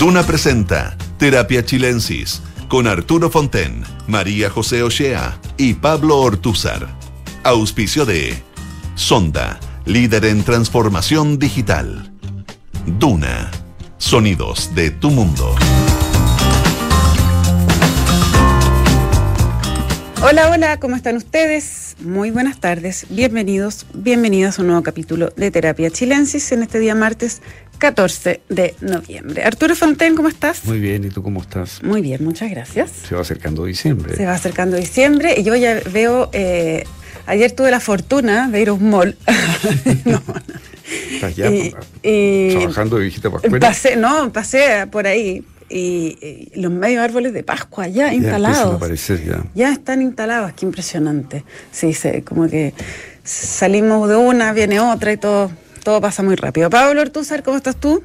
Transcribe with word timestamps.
Duna 0.00 0.22
presenta 0.22 0.96
Terapia 1.18 1.62
Chilensis 1.62 2.40
con 2.68 2.86
Arturo 2.86 3.28
Fonten, 3.28 3.84
María 4.06 4.48
José 4.48 4.82
Ochea 4.82 5.38
y 5.58 5.74
Pablo 5.74 6.18
Ortúzar. 6.20 6.88
Auspicio 7.44 8.06
de 8.06 8.42
Sonda, 8.94 9.60
líder 9.84 10.24
en 10.24 10.42
transformación 10.42 11.38
digital. 11.38 12.10
Duna, 12.98 13.50
sonidos 13.98 14.74
de 14.74 14.90
tu 14.90 15.10
mundo. 15.10 15.54
Hola, 20.22 20.50
hola, 20.50 20.80
¿cómo 20.80 20.96
están 20.96 21.16
ustedes? 21.16 21.96
Muy 22.00 22.30
buenas 22.30 22.58
tardes, 22.58 23.06
bienvenidos, 23.10 23.84
bienvenidas 23.92 24.58
a 24.58 24.62
un 24.62 24.68
nuevo 24.68 24.82
capítulo 24.82 25.30
de 25.36 25.50
Terapia 25.50 25.90
Chilensis 25.90 26.52
en 26.52 26.62
este 26.62 26.78
día 26.78 26.94
martes 26.94 27.42
14 27.80 28.42
de 28.48 28.74
noviembre. 28.80 29.42
Arturo 29.42 29.74
Fonten, 29.74 30.14
¿cómo 30.14 30.28
estás? 30.28 30.64
Muy 30.66 30.78
bien, 30.78 31.02
¿y 31.02 31.08
tú 31.08 31.22
cómo 31.22 31.40
estás? 31.40 31.82
Muy 31.82 32.02
bien, 32.02 32.22
muchas 32.22 32.50
gracias. 32.50 32.92
Se 33.08 33.14
va 33.16 33.22
acercando 33.22 33.64
diciembre. 33.64 34.14
Se 34.14 34.26
va 34.26 34.34
acercando 34.34 34.76
diciembre 34.76 35.34
y 35.36 35.42
yo 35.42 35.56
ya 35.56 35.80
veo, 35.90 36.30
eh, 36.32 36.84
ayer 37.26 37.50
tuve 37.50 37.70
la 37.70 37.80
fortuna 37.80 38.48
de 38.48 38.60
ir 38.60 38.68
a 38.68 38.74
un 38.74 38.90
mall. 38.90 39.16
no, 40.04 40.22
¿Estás 41.14 41.34
ya 41.34 41.50
y, 42.02 42.50
trabajando 42.50 42.98
de 42.98 43.04
visita 43.04 43.30
pascuera? 43.30 43.66
Pasé, 43.66 43.96
no, 43.96 44.30
pasé 44.30 44.86
por 44.90 45.06
ahí 45.06 45.42
y, 45.70 46.50
los 46.54 46.70
medios 46.70 47.02
árboles 47.02 47.32
de 47.32 47.42
Pascua 47.42 47.88
ya, 47.88 48.12
instalados. 48.12 48.74
A 48.74 48.76
aparecer 48.76 49.24
ya. 49.24 49.42
Ya 49.54 49.72
están 49.72 50.02
instalados, 50.02 50.52
qué 50.52 50.66
impresionante. 50.66 51.44
Sí, 51.72 51.94
sí, 51.94 52.22
como 52.22 52.46
que 52.48 52.74
salimos 53.24 54.08
de 54.08 54.16
una, 54.16 54.52
viene 54.52 54.80
otra 54.80 55.12
y 55.12 55.16
todo, 55.16 55.50
todo 55.82 56.00
pasa 56.00 56.22
muy 56.22 56.36
rápido. 56.36 56.70
Pablo 56.70 57.00
Ortúzar, 57.00 57.42
¿cómo 57.42 57.56
estás 57.56 57.76
tú? 57.76 58.02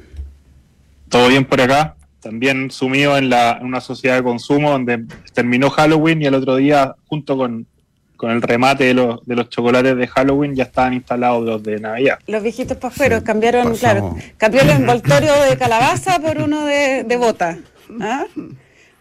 Todo 1.08 1.28
bien 1.28 1.44
por 1.44 1.60
acá. 1.60 1.96
También 2.20 2.70
sumido 2.70 3.16
en, 3.16 3.30
la, 3.30 3.58
en 3.60 3.66
una 3.66 3.80
sociedad 3.80 4.16
de 4.16 4.22
consumo 4.22 4.70
donde 4.70 5.04
terminó 5.32 5.70
Halloween 5.70 6.22
y 6.22 6.26
el 6.26 6.34
otro 6.34 6.56
día, 6.56 6.96
junto 7.06 7.36
con 7.36 7.66
con 8.16 8.30
el 8.30 8.42
remate 8.42 8.84
de 8.84 8.94
los, 8.94 9.24
de 9.26 9.36
los 9.36 9.48
chocolates 9.48 9.96
de 9.96 10.06
Halloween 10.06 10.54
ya 10.54 10.64
estaban 10.64 10.94
instalados 10.94 11.44
los 11.44 11.62
de 11.62 11.78
Navidad. 11.78 12.18
Los 12.26 12.42
viejitos 12.42 12.76
pajueros 12.78 13.22
cambiaron, 13.22 13.76
claro, 13.76 14.16
cambió 14.36 14.62
el 14.62 14.70
envoltorio 14.70 15.34
de 15.42 15.56
calabaza 15.56 16.18
por 16.18 16.38
uno 16.38 16.64
de, 16.64 17.04
de 17.04 17.16
bota. 17.16 17.58
¿ah? 18.00 18.24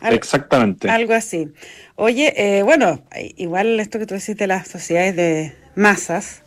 Exactamente. 0.01 0.89
Algo 0.89 1.13
así. 1.13 1.51
Oye, 1.95 2.33
eh, 2.35 2.63
bueno, 2.63 3.01
igual 3.37 3.79
esto 3.79 3.97
que 3.99 4.05
tú 4.05 4.15
decís 4.15 4.35
de 4.35 4.47
las 4.47 4.67
sociedades 4.67 5.15
de 5.15 5.55
masas, 5.75 6.43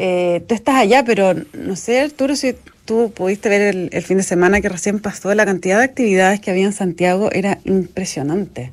eh, 0.00 0.44
tú 0.46 0.54
estás 0.54 0.76
allá, 0.76 1.04
pero 1.04 1.34
no 1.54 1.74
sé, 1.74 1.98
Arturo, 2.00 2.36
si 2.36 2.54
tú 2.84 3.10
pudiste 3.12 3.48
ver 3.48 3.90
el, 3.90 4.02
fin 4.04 4.18
de 4.18 4.22
semana 4.22 4.60
que 4.60 4.68
recién 4.68 5.00
pasó, 5.00 5.34
la 5.34 5.44
cantidad 5.44 5.78
de 5.78 5.84
actividades 5.84 6.38
que 6.38 6.52
había 6.52 6.66
en 6.66 6.72
Santiago 6.72 7.30
era 7.32 7.58
impresionante. 7.64 8.70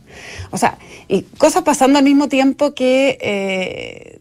O 0.51 0.59
sea, 0.59 0.77
y 1.07 1.23
cosas 1.23 1.63
pasando 1.63 1.97
al 1.97 2.05
mismo 2.05 2.29
tiempo 2.29 2.75
que, 2.75 3.17
eh, 3.21 4.19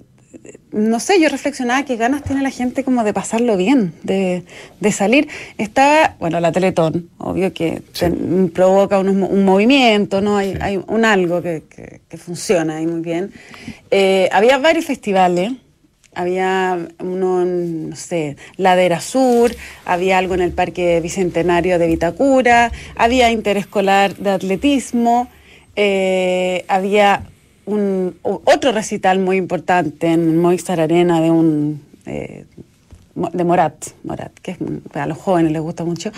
no 0.73 0.99
sé, 0.99 1.21
yo 1.21 1.29
reflexionaba 1.29 1.85
qué 1.85 1.97
ganas 1.97 2.25
tiene 2.25 2.41
la 2.41 2.49
gente 2.49 2.85
como 2.85 3.05
de 3.05 3.13
pasarlo 3.13 3.59
bien, 3.59 3.93
de, 4.03 4.43
salir. 4.91 5.29
Estaba, 5.59 6.17
bueno, 6.19 6.41
la 6.41 6.53
Teletón, 6.53 7.11
obvio 7.19 7.53
que 7.53 7.83
provoca 8.55 8.99
un, 8.99 9.45
movimiento, 9.45 10.23
¿no? 10.23 10.39
Hay, 10.39 10.57
hay 10.59 10.81
un 10.87 11.05
algo 11.05 11.43
que, 11.43 12.01
funciona 12.17 12.79
ahí 12.79 12.87
muy 12.87 13.03
bien. 13.03 13.31
Eh, 13.91 14.31
había 14.33 14.57
varios 14.57 14.87
festivales 14.87 15.53
había 16.15 16.89
uno, 17.01 17.45
no 17.45 17.97
sé, 17.97 18.37
Ladera 18.57 19.01
Sur, 19.01 19.55
había 19.85 20.19
algo 20.19 20.35
en 20.35 20.41
el 20.41 20.53
Parque 20.53 21.01
Bicentenario 21.01 21.79
de 21.79 21.87
Vitacura, 21.87 22.73
había 22.97 23.31
interescolar 23.31 24.17
de 24.17 24.31
atletismo, 24.31 25.29
eh, 25.77 26.65
había 26.69 27.25
un, 27.67 28.17
otro 28.23 28.73
recital 28.73 29.19
muy 29.19 29.37
importante 29.37 30.09
en 30.09 30.39
Movistar 30.41 30.81
Arena 30.81 31.21
de 31.21 31.31
un 31.31 31.83
eh, 32.07 32.45
de 33.15 33.45
Morat, 33.45 33.87
Morat, 34.03 34.33
que 34.41 34.53
es, 34.53 34.59
a 34.95 35.07
los 35.07 35.19
jóvenes 35.19 35.53
les 35.53 35.63
gusta 35.63 35.85
mucho. 35.85 36.11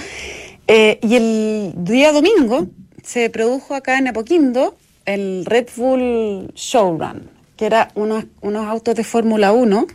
Eh, 0.67 0.99
y 1.03 1.15
el 1.15 1.75
día 1.77 2.12
domingo 2.12 2.67
se 3.03 3.31
produjo 3.31 3.75
acá 3.75 3.99
en 3.99 4.09
Apoquindo 4.09 4.77
el 5.05 5.45
Red 5.45 5.69
Bull 5.77 6.51
Showrun 6.55 7.36
que 7.56 7.67
era 7.67 7.91
unos, 7.94 8.25
unos 8.41 8.67
autos 8.67 8.94
de 8.94 9.05
Fórmula 9.05 9.53
1 9.53 9.87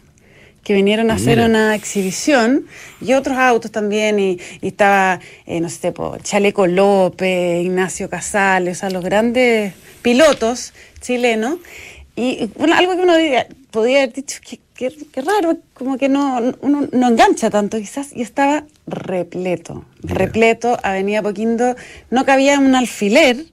que 0.64 0.74
vinieron 0.74 1.10
a 1.10 1.16
hacer 1.16 1.40
una 1.40 1.76
exhibición 1.76 2.68
y 3.00 3.14
otros 3.14 3.38
autos 3.38 3.72
también 3.72 4.20
y, 4.20 4.40
estaba, 4.62 5.20
eh, 5.48 5.60
no 5.60 5.70
sé, 5.70 5.92
Chaleco 6.22 6.68
López, 6.68 7.64
Ignacio 7.64 8.10
Casales, 8.10 8.78
o 8.78 8.80
sea, 8.82 8.90
los 8.92 9.04
grandes 9.04 9.74
pilotos 10.02 10.74
chilenos. 11.00 11.58
Y 12.16 12.50
algo 12.60 12.96
que 12.96 13.02
uno 13.02 13.14
podría 13.72 14.04
haber 14.04 14.14
dicho 14.14 14.40
que, 14.48 14.60
que, 14.76 15.22
raro, 15.22 15.58
como 15.74 15.98
que 15.98 16.10
no, 16.10 16.54
uno 16.62 16.88
no 16.92 17.08
engancha 17.08 17.50
tanto 17.50 17.80
quizás 17.80 18.10
y 18.14 18.22
estaba 18.22 18.66
repleto, 18.86 19.86
repleto, 20.04 20.78
Avenida 20.84 21.24
Poquindo, 21.24 21.76
no 22.10 22.26
cabía 22.26 22.60
un 22.60 22.76
alfiler 22.76 23.46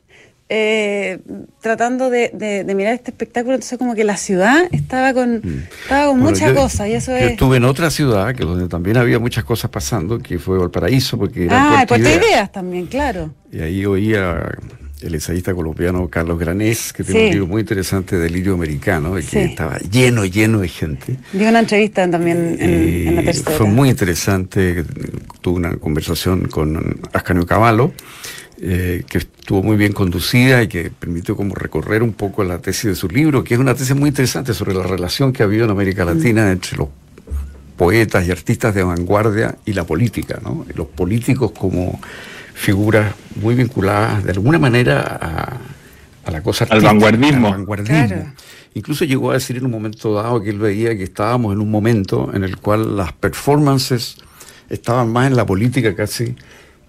eh, 0.48 1.18
tratando 1.60 2.10
de, 2.10 2.64
mirar 2.74 2.94
este 2.94 3.10
espectáculo, 3.10 3.54
entonces 3.54 3.78
como 3.78 3.94
que 3.94 4.04
la 4.04 4.16
ciudad 4.16 4.64
estaba 4.72 5.12
con, 5.12 5.36
mm. 5.36 5.64
estaba 5.82 6.06
con 6.06 6.20
muchas 6.20 6.52
cosas 6.52 6.88
y 6.88 6.94
eso 6.94 7.12
yo 7.12 7.18
estuve 7.18 7.58
en 7.58 7.64
otra 7.64 7.90
ciudad 7.90 8.34
que 8.34 8.44
donde 8.44 8.68
también 8.68 8.96
había 8.96 9.18
muchas 9.18 9.44
cosas 9.44 9.70
pasando, 9.70 10.18
que 10.18 10.38
fue 10.38 10.58
Valparaíso, 10.58 11.18
porque 11.18 11.44
era 11.44 11.80
Ah, 11.80 11.86
Puerto 11.86 12.08
Ideas. 12.08 12.50
también, 12.50 12.86
claro. 12.86 13.32
Y 13.52 13.60
ahí 13.60 13.84
oía 13.84 14.56
el 15.02 15.14
ensayista 15.14 15.54
colombiano 15.54 16.08
Carlos 16.08 16.38
Granés, 16.38 16.92
que 16.92 17.04
tiene 17.04 17.26
un 17.26 17.30
libro 17.30 17.46
muy 17.46 17.60
interesante, 17.60 18.16
Delirio 18.16 18.54
Americano, 18.54 19.18
y 19.18 19.22
que 19.22 19.44
estaba 19.44 19.78
lleno, 19.78 20.24
lleno 20.24 20.60
de 20.60 20.68
gente. 20.68 21.16
Dio 21.32 21.48
una 21.48 21.60
entrevista 21.60 22.10
también 22.10 22.56
en, 22.58 23.16
la 23.16 23.22
tercera. 23.22 23.56
Fue 23.56 23.66
muy 23.66 23.90
interesante, 23.90 24.84
tuve 25.40 25.58
una 25.58 25.76
conversación 25.76 26.48
con 26.48 27.00
Ascanio 27.12 27.46
Cavallo, 27.46 27.92
eh, 28.60 29.04
que 29.08 29.18
estuvo 29.18 29.62
muy 29.62 29.76
bien 29.76 29.92
conducida 29.92 30.62
y 30.62 30.68
que 30.68 30.90
permitió 30.90 31.36
como 31.36 31.54
recorrer 31.54 32.02
un 32.02 32.12
poco 32.12 32.42
la 32.42 32.58
tesis 32.58 32.84
de 32.84 32.94
su 32.96 33.08
libro, 33.08 33.44
que 33.44 33.54
es 33.54 33.60
una 33.60 33.74
tesis 33.74 33.94
muy 33.94 34.08
interesante 34.08 34.52
sobre 34.52 34.74
la 34.74 34.82
relación 34.82 35.32
que 35.32 35.42
ha 35.42 35.46
habido 35.46 35.64
en 35.64 35.70
América 35.70 36.04
mm. 36.04 36.08
Latina 36.08 36.50
entre 36.50 36.76
los 36.76 36.88
poetas 37.76 38.26
y 38.26 38.32
artistas 38.32 38.74
de 38.74 38.82
vanguardia 38.82 39.56
y 39.64 39.72
la 39.72 39.84
política, 39.84 40.40
¿no? 40.42 40.66
los 40.74 40.88
políticos 40.88 41.52
como 41.52 42.00
figuras 42.52 43.14
muy 43.40 43.54
vinculadas 43.54 44.24
de 44.24 44.32
alguna 44.32 44.58
manera 44.58 45.60
a, 46.24 46.30
la 46.30 46.42
cosa 46.42 46.64
artística. 46.64 46.90
Al 46.90 46.98
vanguardismo. 46.98 48.34
Incluso 48.74 49.04
llegó 49.04 49.30
a 49.30 49.34
decir 49.34 49.56
en 49.56 49.64
un 49.66 49.70
momento 49.70 50.14
dado 50.14 50.42
que 50.42 50.50
él 50.50 50.58
veía 50.58 50.96
que 50.96 51.04
estábamos 51.04 51.52
en 51.54 51.60
un 51.60 51.70
momento 51.70 52.30
en 52.34 52.42
el 52.42 52.56
cual 52.58 52.96
las 52.96 53.12
performances 53.12 54.16
estaban 54.68 55.12
más 55.12 55.28
en 55.28 55.36
la 55.36 55.46
política 55.46 55.94
casi 55.94 56.34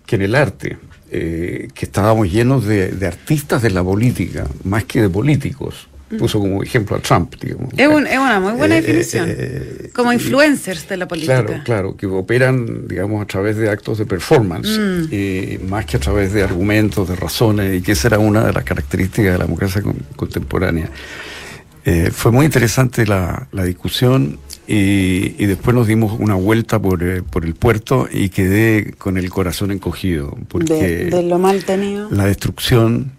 que 0.06 0.16
en 0.16 0.24
el 0.24 0.36
arte. 0.36 0.78
Eh, 1.12 1.70
que 1.74 1.86
estábamos 1.86 2.32
llenos 2.32 2.66
de, 2.66 2.96
artistas 3.08 3.64
de 3.64 3.72
la 3.72 3.84
política, 3.84 4.46
más 4.64 4.84
que 4.84 5.02
de 5.02 5.10
políticos. 5.10 5.88
Mm. 6.12 6.18
Puso 6.18 6.40
como 6.40 6.62
ejemplo 6.62 6.98
a 6.98 7.00
Trump, 7.00 7.34
digamos. 7.42 7.74
Es, 7.76 7.88
una 7.88 8.40
muy 8.40 8.54
buena 8.54 8.78
eh, 8.78 8.82
definición. 8.82 9.26
Eh, 9.28 9.90
como 9.94 10.14
influencers 10.14 10.88
de 10.88 10.98
la 10.98 11.08
política. 11.08 11.44
Claro, 11.44 11.64
claro, 11.64 11.98
que 11.98 12.06
operan, 12.06 12.88
digamos, 12.88 13.24
a 13.24 13.26
través 13.26 13.58
de 13.58 13.72
actos 13.72 13.98
de 13.98 14.06
performance, 14.06 14.70
mm. 14.78 15.68
más 15.68 15.86
que 15.88 15.98
a 15.98 16.00
través 16.00 16.32
de 16.32 16.44
argumentos, 16.44 17.08
de 17.10 17.16
razones, 17.16 17.80
y 17.80 17.82
que 17.82 17.94
esa 17.94 18.10
era 18.10 18.20
una 18.20 18.46
de 18.46 18.54
las 18.54 18.64
características 18.64 19.34
de 19.34 19.38
la 19.40 19.46
democracia 19.46 19.82
contemporánea. 20.16 20.92
fue 22.12 22.32
muy 22.32 22.46
interesante 22.46 23.08
la, 23.08 23.48
la 23.52 23.64
discusión 23.64 24.38
y, 24.72 25.46
después 25.48 25.76
nos 25.76 25.88
dimos 25.88 26.20
una 26.20 26.36
vuelta 26.36 26.80
por, 26.80 27.02
eh, 27.02 27.24
por, 27.24 27.44
el 27.44 27.56
puerto 27.56 28.08
y 28.12 28.30
quedé 28.30 28.94
con 29.00 29.18
el 29.18 29.32
corazón 29.32 29.72
encogido. 29.72 30.38
Porque 30.48 31.06
de, 31.06 31.24
lo 31.24 31.40
mal 31.40 31.64
tenido. 31.64 32.08
La 32.12 32.26
destrucción 32.26 33.14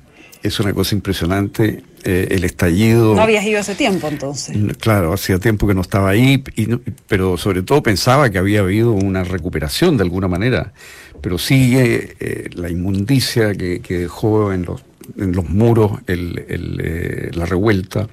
es 0.45 0.61
una 0.61 0.73
cosa 0.73 0.95
impresionante. 0.95 1.83
Eh, 2.05 2.29
el 2.31 2.45
estallido. 2.45 3.15
No 3.17 3.21
habías 3.21 3.45
ido 3.45 3.59
hace 3.59 3.75
tiempo 3.75 4.09
entonces. 4.09 4.57
Claro, 4.79 5.13
hacía 5.13 5.39
tiempo 5.39 5.67
que 5.67 5.75
no 5.75 5.83
estaba 5.83 6.09
ahí, 6.09 6.43
y 6.57 6.69
pero 7.09 7.37
sobre 7.37 7.63
todo 7.63 7.83
pensaba 7.83 8.31
que 8.31 8.39
había 8.39 8.61
habido 8.61 8.93
una 8.93 9.23
recuperación 9.23 9.99
de 9.99 10.05
alguna 10.05 10.29
manera. 10.29 10.73
Pero 11.21 11.37
sigue 11.37 12.17
eh, 12.21 12.49
la 12.55 12.71
inmundicia 12.71 13.55
que, 13.55 13.81
que 13.81 13.99
dejó 13.99 14.53
en 14.53 14.65
los 14.65 14.83
en 15.19 15.33
los 15.33 15.49
muros 15.49 16.01
el, 16.07 16.45
eh, 16.49 17.31
la 17.35 17.47
revuelta, 17.47 18.09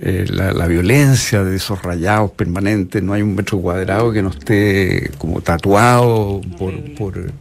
eh, 0.00 0.26
la, 0.28 0.66
violencia 0.66 1.44
de 1.44 1.56
esos 1.56 1.82
rayados 1.82 2.30
permanentes, 2.32 3.02
no 3.02 3.12
hay 3.12 3.22
un 3.22 3.34
metro 3.34 3.60
cuadrado 3.60 4.12
que 4.12 4.22
no 4.22 4.30
esté 4.30 5.10
como 5.18 5.40
tatuado 5.40 6.40
por, 6.58 7.32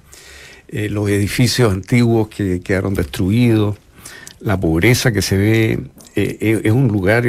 eh, 0.69 0.89
los 0.89 1.09
edificios 1.09 1.71
antiguos 1.71 2.27
que 2.29 2.61
quedaron 2.61 2.93
destruidos, 2.93 3.77
la 4.39 4.59
pobreza 4.59 5.11
que 5.11 5.21
se 5.21 5.37
ve, 5.37 5.79
es 6.15 6.71
un 6.71 6.87
lugar 6.89 7.25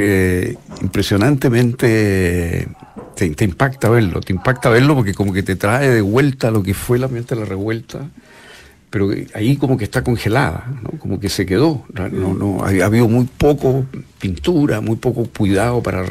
impresionantemente... 0.81 2.67
Te, 3.15 3.29
te, 3.29 3.45
impacta 3.45 3.87
verlo, 3.87 4.19
te 4.19 4.33
impacta 4.33 4.69
verlo 4.69 4.93
porque 4.93 5.13
como 5.13 5.31
que 5.31 5.41
te 5.41 5.55
trae 5.55 5.89
de 5.89 6.01
vuelta 6.01 6.51
lo 6.51 6.61
que 6.61 6.73
fue 6.73 6.99
la 6.99 7.05
ambiente 7.05 7.33
de 7.33 7.39
la 7.39 7.47
revuelta 7.47 8.09
pero 8.95 9.09
ahí 9.33 9.57
como 9.57 9.77
que 9.77 9.83
está 9.83 10.05
congelada, 10.05 10.67
¿no? 10.81 10.97
como 10.99 11.19
que 11.19 11.27
se 11.27 11.45
quedó. 11.45 11.83
No, 12.13 12.33
no, 12.33 12.63
ha, 12.63 12.69
habido 12.85 13.09
muy 13.09 13.25
poco 13.25 13.85
pintura, 14.21 14.79
muy 14.79 14.95
poco 14.95 15.25
cuidado 15.37 15.83
para 15.83 16.01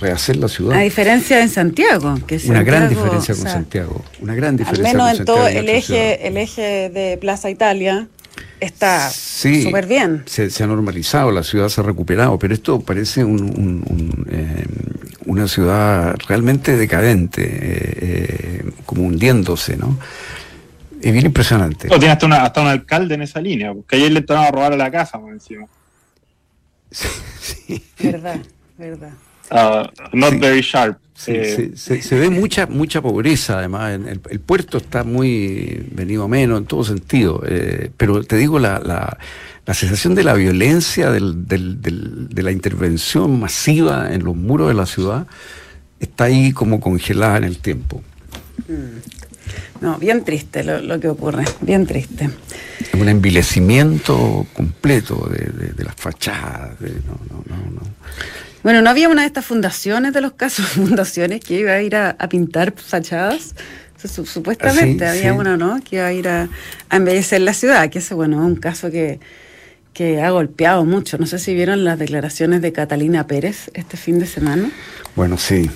rehacer 0.00 0.34
la 0.34 0.48
ciudad. 0.48 0.76
A 0.76 0.80
diferencia 0.80 1.40
en 1.40 1.48
Santiago, 1.48 2.18
que 2.26 2.34
es 2.34 2.46
una 2.46 2.64
gran 2.64 2.88
diferencia 2.88 3.36
con 3.36 3.44
Santiago, 3.44 4.04
una 4.20 4.34
gran 4.34 4.56
diferencia. 4.56 4.90
Al 4.90 4.96
menos 4.96 5.20
en 5.20 5.24
todo 5.26 5.46
el 5.46 5.68
eje, 5.68 6.26
el 6.26 6.38
eje 6.38 6.90
de 6.90 7.18
Plaza 7.18 7.50
Italia 7.50 8.08
está 8.58 9.10
súper 9.10 9.86
bien. 9.86 10.24
Se, 10.26 10.50
ha 10.60 10.66
normalizado, 10.66 11.30
la 11.30 11.44
ciudad 11.44 11.68
se 11.68 11.82
ha 11.82 11.84
recuperado, 11.84 12.36
pero 12.36 12.52
esto 12.52 12.80
parece 12.80 13.20
eh, 13.20 14.64
una 15.26 15.46
ciudad 15.46 16.16
realmente 16.26 16.76
decadente, 16.76 17.44
eh, 17.44 17.98
eh, 18.00 18.64
como 18.86 19.04
hundiéndose, 19.04 19.76
¿no? 19.76 20.00
Es 21.00 21.12
bien 21.12 21.26
impresionante. 21.26 21.88
tiene 21.88 22.10
hasta, 22.10 22.26
una, 22.26 22.42
hasta 22.42 22.60
un 22.60 22.68
alcalde 22.68 23.14
en 23.14 23.22
esa 23.22 23.40
línea, 23.40 23.72
porque 23.72 23.96
ayer 23.96 24.12
le 24.12 24.20
estaban 24.20 24.44
a 24.44 24.50
robar 24.50 24.72
a 24.72 24.76
la 24.76 24.90
casa 24.90 25.18
por 25.18 25.32
encima. 25.32 25.66
Sí, 26.90 27.82
Verdad, 27.98 28.40
verdad. 28.76 29.12
Uh, 29.50 29.86
not 30.12 30.34
very 30.38 30.60
sharp. 30.60 30.98
Eh, 31.26 31.72
se, 31.74 32.18
ve 32.18 32.30
mucha 32.30 32.66
mucha 32.66 33.02
pobreza, 33.02 33.58
además. 33.58 33.92
El, 33.94 34.20
el, 34.30 34.40
puerto 34.40 34.78
está 34.78 35.02
muy 35.02 35.84
venido 35.90 36.24
a 36.24 36.28
menos 36.28 36.58
en 36.58 36.66
todo 36.66 36.84
sentido. 36.84 37.42
Eh, 37.46 37.90
pero 37.96 38.22
te 38.22 38.36
digo, 38.36 38.58
la, 38.58 38.78
la, 38.78 39.18
la, 39.66 39.74
sensación 39.74 40.14
de 40.14 40.22
la 40.22 40.34
violencia, 40.34 41.10
del, 41.10 41.46
del, 41.46 42.28
de 42.28 42.42
la 42.42 42.52
intervención 42.52 43.40
masiva 43.40 44.12
en 44.12 44.22
los 44.22 44.36
muros 44.36 44.68
de 44.68 44.74
la 44.74 44.86
ciudad, 44.86 45.26
está 45.98 46.24
ahí 46.24 46.52
como 46.52 46.78
congelada 46.78 47.38
en 47.38 47.44
el 47.44 47.58
tiempo. 47.58 48.02
Mm. 48.68 49.17
No, 49.80 49.98
bien 49.98 50.24
triste 50.24 50.64
lo, 50.64 51.00
que 51.00 51.08
ocurre, 51.08 51.44
bien 51.60 51.86
triste. 51.86 52.30
Un 52.94 53.08
envilecimiento 53.08 54.46
completo 54.54 55.28
de, 55.30 55.84
las 55.84 55.94
fachadas. 55.94 56.76
Bueno, 58.62 58.82
¿no 58.82 58.90
había 58.90 59.08
una 59.08 59.22
de 59.22 59.28
estas 59.28 59.46
fundaciones 59.46 60.12
de 60.12 60.20
los 60.20 60.32
casos, 60.32 60.66
fundaciones 60.68 61.40
que 61.40 61.60
iba 61.60 61.72
a 61.72 61.82
ir 61.82 61.96
a, 61.96 62.16
pintar 62.28 62.74
fachadas? 62.76 63.54
supuestamente 64.04 65.04
ah, 65.04 65.10
había 65.10 65.32
una, 65.32 65.56
¿no? 65.56 65.80
Que 65.82 65.96
iba 65.96 66.06
a 66.06 66.12
ir 66.12 66.28
a, 66.28 66.48
embellecer 66.90 67.40
la 67.40 67.52
ciudad, 67.52 67.90
que 67.90 67.98
ese, 67.98 68.14
bueno, 68.14 68.38
es 68.38 68.46
un 68.46 68.56
caso 68.56 68.90
que, 68.90 69.18
que 69.92 70.22
ha 70.22 70.30
golpeado 70.30 70.84
mucho. 70.84 71.18
No 71.18 71.26
sé 71.26 71.40
si 71.40 71.54
vieron 71.54 71.84
las 71.84 71.98
declaraciones 71.98 72.62
de 72.62 72.72
Catalina 72.72 73.26
Pérez 73.26 73.70
este 73.74 73.96
fin 73.96 74.20
de 74.20 74.26
semana. 74.26 74.70
Bueno, 75.16 75.36
sí. 75.36 75.68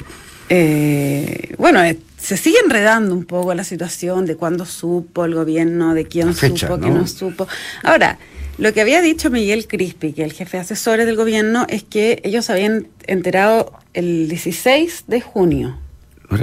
Eh, 0.48 1.54
bueno, 1.58 1.80
se 2.22 2.36
sigue 2.36 2.58
enredando 2.64 3.14
un 3.14 3.24
poco 3.24 3.52
la 3.52 3.64
situación 3.64 4.26
de 4.26 4.36
cuándo 4.36 4.64
supo 4.64 5.24
el 5.24 5.34
gobierno, 5.34 5.92
de 5.92 6.06
quién 6.06 6.34
supo, 6.34 6.76
¿no? 6.76 6.80
quién 6.80 6.94
no 6.94 7.06
supo. 7.08 7.48
Ahora, 7.82 8.19
lo 8.58 8.72
que 8.72 8.80
había 8.80 9.00
dicho 9.00 9.28
Miguel 9.28 9.66
Crispi, 9.66 10.12
que 10.12 10.22
el 10.22 10.32
jefe 10.32 10.56
de 10.56 10.60
asesores 10.60 11.06
del 11.06 11.16
gobierno, 11.16 11.66
es 11.69 11.82
que 11.82 12.20
ellos 12.22 12.48
habían 12.48 12.86
enterado 13.08 13.72
el 13.92 14.28
16 14.28 15.04
de 15.08 15.20
junio. 15.20 15.78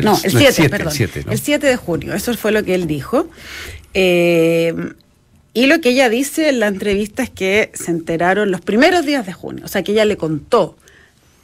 No, 0.03 0.19
el 0.21 0.31
7, 0.31 0.69
perdón. 0.69 0.93
El 1.29 1.39
7, 1.39 1.65
de 1.65 1.75
junio, 1.77 2.13
eso 2.13 2.35
fue 2.35 2.51
lo 2.51 2.63
que 2.63 2.75
él 2.75 2.85
dijo. 2.85 3.29
Eh, 3.93 4.75
y 5.53 5.65
lo 5.65 5.79
que 5.79 5.89
ella 5.89 6.09
dice 6.09 6.49
en 6.49 6.59
la 6.59 6.67
entrevista 6.67 7.23
es 7.23 7.29
que 7.29 7.71
se 7.73 7.89
enteraron 7.89 8.51
los 8.51 8.61
primeros 8.61 9.05
días 9.05 9.25
de 9.25 9.33
junio, 9.33 9.63
o 9.65 9.67
sea 9.69 9.81
que 9.81 9.93
ella 9.93 10.05
le 10.05 10.17
contó 10.17 10.77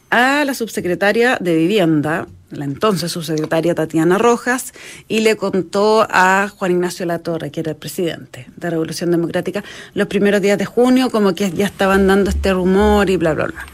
a 0.09 0.45
la 0.45 0.53
subsecretaria 0.53 1.37
de 1.39 1.55
Vivienda, 1.55 2.27
la 2.51 2.65
entonces 2.65 3.11
subsecretaria 3.11 3.75
Tatiana 3.75 4.17
Rojas, 4.17 4.73
y 5.07 5.21
le 5.21 5.35
contó 5.35 6.07
a 6.09 6.47
Juan 6.47 6.71
Ignacio 6.71 7.05
Latorre, 7.05 7.51
que 7.51 7.61
era 7.61 7.71
el 7.71 7.77
presidente 7.77 8.47
de 8.55 8.69
Revolución 8.69 9.11
Democrática, 9.11 9.63
los 9.93 10.07
primeros 10.07 10.41
días 10.41 10.57
de 10.57 10.65
junio, 10.65 11.09
como 11.09 11.33
que 11.35 11.51
ya 11.51 11.65
estaban 11.65 12.07
dando 12.07 12.29
este 12.29 12.53
rumor 12.53 13.09
y 13.09 13.17
bla, 13.17 13.33
bla, 13.33 13.45
bla. 13.45 13.65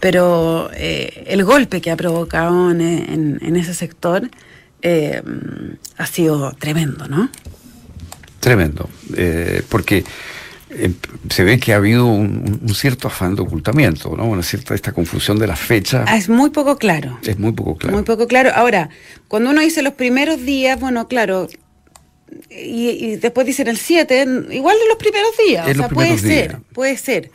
Pero 0.00 0.70
eh, 0.74 1.24
el 1.26 1.44
golpe 1.44 1.80
que 1.80 1.90
ha 1.90 1.96
provocado 1.96 2.70
en, 2.70 3.56
ese 3.56 3.74
sector 3.74 4.28
eh, 4.82 5.22
ha 5.96 6.06
sido 6.06 6.52
tremendo, 6.52 7.08
¿no? 7.08 7.28
Tremendo, 8.38 8.88
eh, 9.16 9.62
porque 9.68 10.04
eh, 10.70 10.92
se 11.30 11.44
ve 11.44 11.58
que 11.58 11.72
ha 11.72 11.76
habido 11.76 12.06
un, 12.06 12.68
cierto 12.74 13.08
afán 13.08 13.34
de 13.34 13.42
ocultamiento, 13.42 14.14
¿no? 14.16 14.26
Una 14.26 14.42
cierta 14.42 14.74
esta 14.74 14.92
confusión 14.92 15.38
de 15.38 15.46
las 15.46 15.58
fechas. 15.58 16.04
Ah, 16.06 16.16
es 16.16 16.28
muy 16.28 16.50
poco 16.50 16.76
claro. 16.76 17.18
Es 17.24 17.38
muy 17.38 17.52
poco 17.52 17.76
claro. 17.76 17.96
Muy 17.96 18.04
poco 18.04 18.26
claro. 18.26 18.50
Ahora, 18.54 18.90
cuando 19.28 19.50
uno 19.50 19.60
dice 19.60 19.82
los 19.82 19.94
primeros 19.94 20.44
días, 20.44 20.78
bueno, 20.78 21.08
claro, 21.08 21.48
y, 22.50 23.16
después 23.16 23.46
dicen 23.46 23.68
el 23.68 23.78
7, 23.78 24.26
igual 24.50 24.76
de 24.78 24.88
los 24.88 24.98
primeros 24.98 25.30
días. 25.46 25.66
o 25.68 25.74
sea, 25.74 25.88
puede 25.88 26.18
ser, 26.18 26.58
puede 26.72 26.96
ser. 26.96 27.30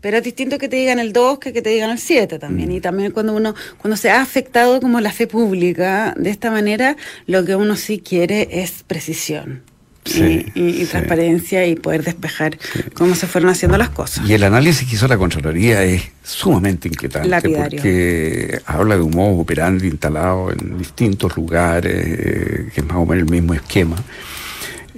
Pero 0.00 0.16
es 0.16 0.24
distinto 0.24 0.58
que 0.58 0.68
te 0.68 0.74
digan 0.74 0.98
el 0.98 1.12
2 1.12 1.38
que 1.38 1.52
que 1.52 1.62
te 1.62 1.70
digan 1.70 1.90
el 1.90 2.00
7 2.00 2.40
también. 2.40 2.70
Mm. 2.70 2.72
Y 2.72 2.80
también 2.80 3.12
cuando 3.12 3.34
uno, 3.34 3.54
cuando 3.78 3.96
se 3.96 4.10
ha 4.10 4.20
afectado 4.20 4.80
como 4.80 5.00
la 5.00 5.12
fe 5.12 5.28
pública 5.28 6.14
de 6.18 6.30
esta 6.30 6.50
manera, 6.50 6.96
lo 7.26 7.44
que 7.44 7.54
uno 7.54 7.76
sí 7.76 8.00
quiere 8.00 8.48
es 8.50 8.82
precisión 8.82 9.62
y, 10.04 10.84
transparencia 10.86 11.66
y 11.66 11.76
poder 11.76 12.02
despejar 12.02 12.58
cómo 12.94 13.14
se 13.14 13.26
fueron 13.26 13.50
haciendo 13.50 13.78
las 13.78 13.90
cosas. 13.90 14.28
Y 14.28 14.34
el 14.34 14.42
análisis 14.42 14.88
que 14.88 14.96
hizo 14.96 15.08
la 15.08 15.16
Contraloría 15.16 15.82
es 15.84 16.10
sumamente 16.22 16.88
inquietante 16.88 17.40
porque 17.40 18.60
habla 18.66 18.96
de 18.96 19.02
un 19.02 19.12
modo 19.12 19.40
operandi 19.40 19.88
instalado 19.88 20.50
en 20.50 20.78
distintos 20.78 21.36
lugares, 21.36 21.94
eh, 21.94 22.68
que 22.74 22.80
es 22.80 22.86
más 22.86 22.96
o 22.96 23.06
menos 23.06 23.26
el 23.26 23.30
mismo 23.30 23.54
esquema. 23.54 23.96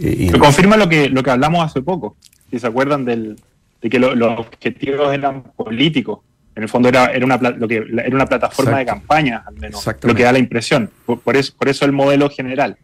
Eh, 0.00 0.28
y 0.32 0.38
confirma 0.38 0.76
lo 0.76 0.88
que, 0.88 1.08
lo 1.08 1.22
que 1.22 1.30
hablamos 1.30 1.64
hace 1.64 1.82
poco, 1.82 2.16
si 2.50 2.58
se 2.58 2.66
acuerdan 2.66 3.04
del, 3.04 3.36
de 3.80 3.90
que 3.90 3.98
los 3.98 4.38
objetivos 4.38 5.12
eran 5.12 5.42
políticos. 5.42 6.20
En 6.56 6.62
el 6.62 6.68
fondo 6.68 6.88
era, 6.88 7.06
era, 7.06 7.26
una, 7.26 7.36
lo 7.36 7.66
que, 7.66 7.76
era 7.76 8.14
una 8.14 8.26
plataforma 8.26 8.78
de 8.78 8.86
campaña, 8.86 9.42
al 9.44 9.56
menos, 9.56 9.84
lo 10.02 10.14
que 10.14 10.22
da 10.22 10.32
la 10.32 10.38
impresión. 10.38 10.88
Por, 11.04 11.36
eso, 11.36 11.52
por 11.58 11.68
eso 11.68 11.84
el 11.84 11.90
modelo 11.90 12.30
general. 12.30 12.76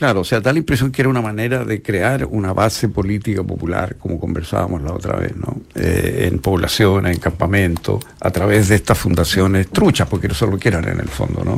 Claro, 0.00 0.20
o 0.20 0.24
sea, 0.24 0.40
da 0.40 0.50
la 0.50 0.58
impresión 0.58 0.90
que 0.90 1.02
era 1.02 1.10
una 1.10 1.20
manera 1.20 1.62
de 1.62 1.82
crear 1.82 2.24
una 2.24 2.54
base 2.54 2.88
política 2.88 3.44
popular, 3.44 3.96
como 3.96 4.18
conversábamos 4.18 4.80
la 4.80 4.94
otra 4.94 5.14
vez, 5.16 5.36
¿no? 5.36 5.60
Eh, 5.74 6.26
en 6.26 6.38
poblaciones, 6.38 7.16
en 7.16 7.20
campamentos, 7.20 8.02
a 8.18 8.30
través 8.30 8.70
de 8.70 8.76
estas 8.76 8.96
fundaciones 8.96 9.68
truchas, 9.68 10.08
porque 10.08 10.28
eso 10.28 10.46
es 10.46 10.52
lo 10.52 10.58
que 10.58 10.68
eran 10.70 10.88
en 10.88 11.00
el 11.00 11.08
fondo, 11.08 11.44
¿no? 11.44 11.56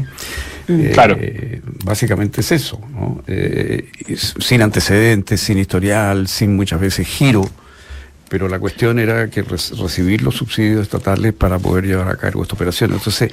Mm. 0.67 0.87
Eh, 0.87 0.91
claro. 0.93 1.17
Básicamente 1.85 2.41
es 2.41 2.51
eso, 2.51 2.81
¿no? 2.93 3.23
Eh, 3.29 3.93
sin 4.17 4.61
antecedentes, 4.61 5.41
sin 5.41 5.59
historial, 5.59 6.27
sin 6.27 6.57
muchas 6.57 6.81
veces 6.81 7.07
giro, 7.07 7.49
pero 8.29 8.49
la 8.49 8.59
cuestión 8.59 8.99
era 8.99 9.31
que 9.31 9.43
recibir 9.43 10.23
los 10.23 10.35
subsidios 10.35 10.83
estatales 10.83 11.33
para 11.33 11.61
poder 11.61 11.87
llevar 11.87 12.09
a 12.09 12.17
cabo 12.17 12.43
esta 12.43 12.57
operación. 12.57 12.93
Entonces, 12.93 13.31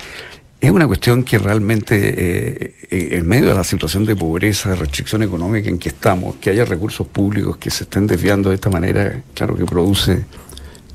es 0.62 0.72
una 0.72 0.88
cuestión 0.88 1.24
que 1.24 1.38
realmente, 1.38 1.96
eh, 1.96 2.75
eh, 2.89 3.10
en 3.13 3.28
medio 3.28 3.48
de 3.50 3.56
la 3.56 3.63
situación 3.63 4.06
de 4.06 4.16
pobreza, 4.16 4.70
de 4.70 4.75
restricción 4.75 5.24
económica 5.24 5.70
en 5.70 5.80
que 5.80 5.89
estamos, 5.89 6.36
que 6.36 6.50
haya 6.50 6.66
recursos 6.66 7.08
públicos 7.08 7.58
que 7.58 7.70
se 7.70 7.86
estén 7.86 8.08
desviando 8.08 8.50
de 8.50 8.56
esta 8.56 8.70
manera, 8.70 9.24
claro 9.34 9.56
que 9.56 9.63
produce 9.63 10.25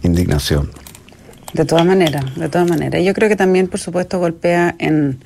indignación. 0.03 0.71
De 1.55 1.65
todas 1.65 1.87
maneras, 1.87 2.35
de 2.35 2.49
todas 2.51 2.69
maneras. 2.69 3.03
Yo 3.03 3.15
creo 3.15 3.29
que 3.29 3.37
también, 3.37 3.69
por 3.69 3.81
supuesto, 3.81 4.19
golpea 4.19 4.75
en, 4.79 5.25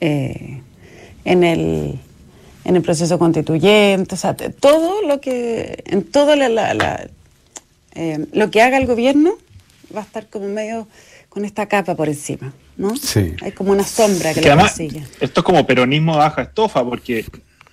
eh, 0.00 0.60
en, 1.24 1.44
el, 1.44 1.98
en 2.64 2.76
el 2.76 2.82
proceso 2.82 3.18
constituyente, 3.18 4.14
o 4.14 4.18
sea, 4.18 4.36
todo 4.36 5.00
lo 5.06 5.20
que, 5.22 5.82
en 5.86 6.02
todo 6.02 6.36
la, 6.36 7.08
lo 8.32 8.50
que 8.50 8.60
haga 8.60 8.76
el 8.76 8.86
gobierno 8.86 9.32
va 9.96 10.00
a 10.00 10.04
estar 10.04 10.26
como 10.26 10.46
medio 10.48 10.86
con 11.30 11.46
esta 11.46 11.66
capa 11.66 11.94
por 11.94 12.08
encima. 12.08 12.52
¿No? 12.78 12.96
Sí. 12.96 13.34
Hay 13.42 13.52
como 13.52 13.72
una 13.72 13.84
sombra 13.84 14.32
que, 14.32 14.54
lo 14.54 14.68
sigue. 14.68 15.04
Esto 15.20 15.40
es 15.40 15.44
como 15.44 15.66
peronismo 15.66 16.12
de 16.12 16.18
baja 16.18 16.42
estofa, 16.42 16.82
porque 16.84 17.26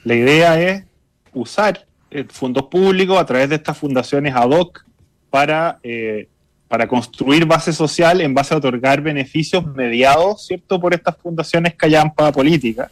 la 0.03 0.15
idea 0.15 0.59
es 0.59 0.83
usar 1.31 1.85
eh, 2.11 2.25
fondos 2.27 2.63
públicos 2.63 3.17
a 3.17 3.25
través 3.25 3.49
de 3.49 3.55
estas 3.55 3.77
fundaciones 3.77 4.33
ad 4.35 4.49
hoc 4.49 4.83
para, 5.29 5.79
eh, 5.83 6.27
para 6.67 6.87
construir 6.87 7.45
base 7.45 7.71
social 7.71 8.19
en 8.19 8.33
base 8.33 8.53
a 8.53 8.57
otorgar 8.57 9.01
beneficios 9.01 9.65
mediados, 9.65 10.47
¿cierto?, 10.47 10.81
por 10.81 10.93
estas 10.93 11.15
fundaciones 11.17 11.75
callampa 11.75 12.31
política. 12.31 12.89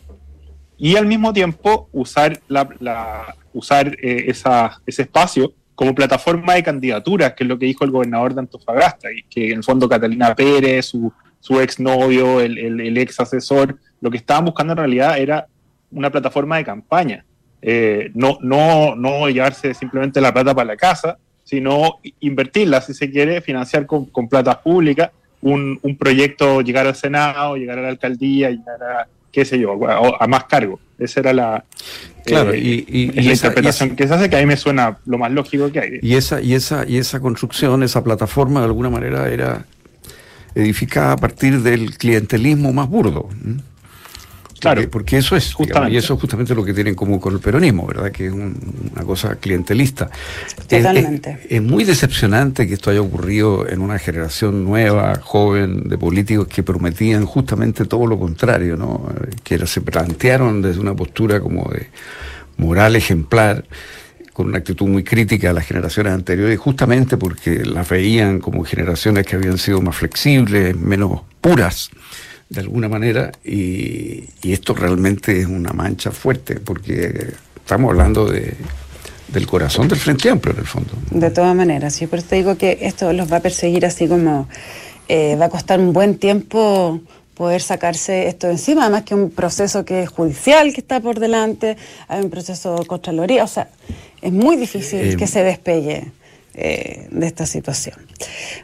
Y 0.78 0.96
al 0.96 1.08
mismo 1.08 1.34
tiempo 1.34 1.90
usar, 1.92 2.40
la, 2.48 3.36
usar 3.54 3.98
eh, 4.02 4.26
esa, 4.28 4.82
ese 4.86 5.04
espacio 5.04 5.54
como 5.74 5.96
plataforma 5.96 6.54
de 6.54 6.64
candidaturas, 6.64 7.34
que 7.34 7.44
es 7.44 7.48
lo 7.48 7.58
que 7.58 7.66
dijo 7.66 7.84
el 7.84 7.92
gobernador 7.92 8.36
de 8.36 8.42
Antofagasta, 8.42 9.12
y 9.12 9.24
que 9.24 9.52
en 9.52 9.58
el 9.58 9.64
fondo 9.64 9.90
Catalina 9.90 10.36
Pérez, 10.36 10.86
su, 10.86 11.12
su 11.44 11.60
exnovio, 11.60 12.40
el, 12.40 12.58
el, 12.58 12.98
ex 12.98 13.20
asesor, 13.20 13.78
lo 14.00 14.10
que 14.10 14.16
estaban 14.16 14.46
buscando 14.46 14.72
en 14.72 14.78
realidad 14.78 15.18
era 15.18 15.46
una 15.92 16.10
plataforma 16.10 16.56
de 16.56 16.64
campaña. 16.64 17.26
Eh, 17.62 18.12
no, 18.14 18.38
no, 18.40 18.96
no 18.96 19.28
llevarse 19.28 19.74
simplemente 19.74 20.22
la 20.22 20.34
plata 20.34 20.56
para 20.56 20.68
la 20.68 20.78
casa, 20.78 21.18
sino 21.44 22.00
invertirla, 22.22 22.80
si 22.80 22.94
se 22.94 23.12
quiere, 23.12 23.42
financiar 23.42 23.86
con, 23.86 24.06
con 24.06 24.30
plata 24.30 24.62
pública 24.62 25.12
un, 25.42 25.78
un, 25.82 25.98
proyecto, 25.98 26.62
llegar 26.62 26.88
al 26.88 26.96
Senado, 26.96 27.58
llegar 27.58 27.78
a 27.78 27.82
la 27.82 27.90
alcaldía, 27.90 28.50
llegar 28.50 29.10
qué 29.30 29.44
sé 29.44 29.60
yo, 29.60 29.78
a, 29.86 30.26
más 30.28 30.46
cargo. 30.46 30.80
Esa 30.98 31.20
era 31.20 31.34
la, 31.34 31.66
claro, 32.26 32.56
y, 32.56 33.12
la 33.12 33.34
interpretación 33.34 33.98
que 33.98 34.08
se 34.08 34.14
hace, 34.14 34.30
que 34.30 34.38
a 34.38 34.40
mí 34.40 34.46
me 34.46 34.56
suena 34.56 34.98
lo 35.06 35.18
más 35.18 35.30
lógico 35.34 35.70
que 35.74 35.80
hay. 35.82 36.00
Y 36.02 36.16
esa, 36.16 36.40
y 36.40 36.54
esa, 36.54 36.88
y 36.88 37.00
esa 37.00 37.20
construcción, 37.20 37.84
esa 37.84 38.02
plataforma, 38.02 38.62
de 38.62 38.68
alguna 38.68 38.90
manera 38.90 39.30
era 39.30 39.66
edificada 40.56 41.14
a 41.14 41.18
partir 41.18 41.62
del 41.62 41.98
clientelismo 41.98 42.74
más 42.74 42.90
burdo. 42.90 43.30
Claro. 44.64 44.90
Porque, 44.90 45.18
eso 45.18 45.36
es, 45.36 45.54
y 45.90 45.98
eso 45.98 46.14
es 46.14 46.20
justamente 46.22 46.56
lo 46.56 46.64
que 46.64 46.74
tienen 46.74 46.96
como 46.96 47.20
con 47.20 47.34
el 47.34 47.42
peronismo, 47.42 47.86
¿verdad? 47.86 48.14
Que 48.14 48.28
es 48.28 48.32
una 48.32 49.04
cosa 49.06 49.36
clientelista. 49.36 50.10
Totalmente. 50.70 51.40
Es, 51.50 51.62
muy 51.62 51.84
decepcionante 51.84 52.66
que 52.66 52.76
esto 52.76 52.90
haya 52.90 53.02
ocurrido 53.02 53.68
en 53.68 53.82
una 53.82 54.00
generación 54.00 54.64
nueva, 54.64 55.20
joven, 55.22 55.90
de 55.90 55.98
políticos 55.98 56.48
que 56.48 56.64
prometían 56.64 57.26
justamente 57.26 57.84
todo 57.84 58.08
lo 58.08 58.18
contrario, 58.18 58.78
¿no? 58.78 59.06
Que 59.44 59.68
se 59.68 59.82
plantearon 59.82 60.62
desde 60.62 60.80
una 60.80 60.96
postura 60.96 61.42
como 61.42 61.70
de 61.70 61.88
moral 62.56 62.96
ejemplar 62.96 63.66
con 64.34 64.48
una 64.48 64.58
actitud 64.58 64.88
muy 64.88 65.04
crítica 65.04 65.52
a 65.52 65.54
las 65.54 65.66
generaciones 65.66 66.14
anteriores, 66.14 66.60
justamente 66.60 67.18
porque 67.18 67.64
las 67.64 67.88
veían 67.88 68.40
como 68.40 68.64
generaciones 68.64 69.26
que 69.26 69.36
habían 69.36 69.58
sido 69.58 69.82
más 69.82 69.96
flexibles, 69.96 70.76
menos 70.76 71.22
puras 71.40 71.92
de 72.50 72.60
alguna 72.60 72.90
manera, 72.90 73.32
y, 73.44 74.26
esto 74.44 74.74
realmente 74.74 75.40
es 75.40 75.48
una 75.48 75.74
mancha 75.74 76.12
fuerte, 76.12 76.60
porque 76.60 77.34
estamos 77.56 77.90
hablando 77.90 78.28
de, 78.28 78.54
del 79.30 79.48
corazón 79.48 79.88
del 79.88 79.98
Frente 79.98 80.30
Amplio, 80.30 80.54
en 80.54 80.60
el 80.60 80.68
fondo. 80.68 80.92
De 81.10 81.32
todas 81.32 81.56
maneras, 81.56 81.96
sí, 81.96 82.06
por 82.06 82.20
eso 82.20 82.28
te 82.30 82.36
digo 82.36 82.58
que 82.58 82.80
esto 82.82 83.12
los 83.14 83.32
va 83.32 83.38
a 83.38 83.40
perseguir 83.40 83.86
así 83.86 84.08
como 84.08 84.48
eh, 85.08 85.36
va 85.40 85.46
a 85.46 85.50
costar 85.50 85.80
un 85.80 85.94
buen 85.94 86.18
tiempo 86.18 87.02
poder 87.34 87.62
sacarse 87.62 88.28
esto 88.28 88.48
de 88.48 88.54
encima, 88.54 88.84
además 88.84 89.04
que 89.04 89.16
un 89.16 89.32
proceso 89.32 89.84
que 89.86 90.04
es 90.04 90.10
judicial 90.10 90.72
que 90.74 90.82
está 90.82 91.00
por 91.00 91.20
delante, 91.20 91.78
hay 92.08 92.24
un 92.24 92.30
proceso 92.30 92.76
de 92.76 92.86
Contraloría, 92.86 93.44
o 93.44 93.48
sea, 93.48 93.70
es 94.24 94.32
muy 94.32 94.56
difícil 94.56 95.02
eh, 95.02 95.16
que 95.18 95.28
se 95.28 95.44
despegue 95.44 96.12
eh, 96.54 97.08
de 97.12 97.28
esta 97.28 97.46
situación. 97.46 97.96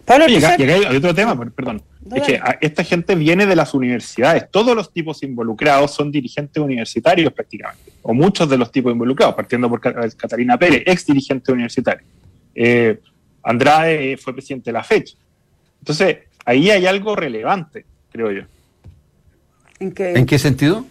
Pablo, 0.05 0.25
y 0.29 0.35
hay 0.35 0.95
otro 0.95 1.13
tema, 1.13 1.37
perdón. 1.51 1.81
Es 2.15 2.23
que 2.23 2.39
esta 2.61 2.83
gente 2.83 3.13
viene 3.13 3.45
de 3.45 3.55
las 3.55 3.73
universidades. 3.73 4.49
Todos 4.49 4.75
los 4.75 4.93
tipos 4.93 5.21
involucrados 5.21 5.93
son 5.93 6.11
dirigentes 6.11 6.63
universitarios 6.63 7.33
prácticamente, 7.33 7.91
o 8.01 8.13
muchos 8.13 8.49
de 8.49 8.57
los 8.57 8.71
tipos 8.71 8.93
involucrados, 8.93 9.35
partiendo 9.35 9.69
por 9.69 9.81
Catalina 9.81 10.57
Pérez, 10.57 10.83
ex 10.85 11.05
dirigente 11.05 11.51
universitario. 11.51 12.05
Eh, 12.55 12.99
Andrade 13.43 14.17
fue 14.17 14.33
presidente 14.33 14.69
de 14.69 14.73
la 14.73 14.83
fecha. 14.83 15.15
Entonces, 15.79 16.19
ahí 16.45 16.71
hay 16.71 16.85
algo 16.85 17.15
relevante, 17.15 17.85
creo 18.11 18.31
yo. 18.31 18.43
¿En 19.79 19.91
qué, 20.25 20.39
sentido? 20.39 20.85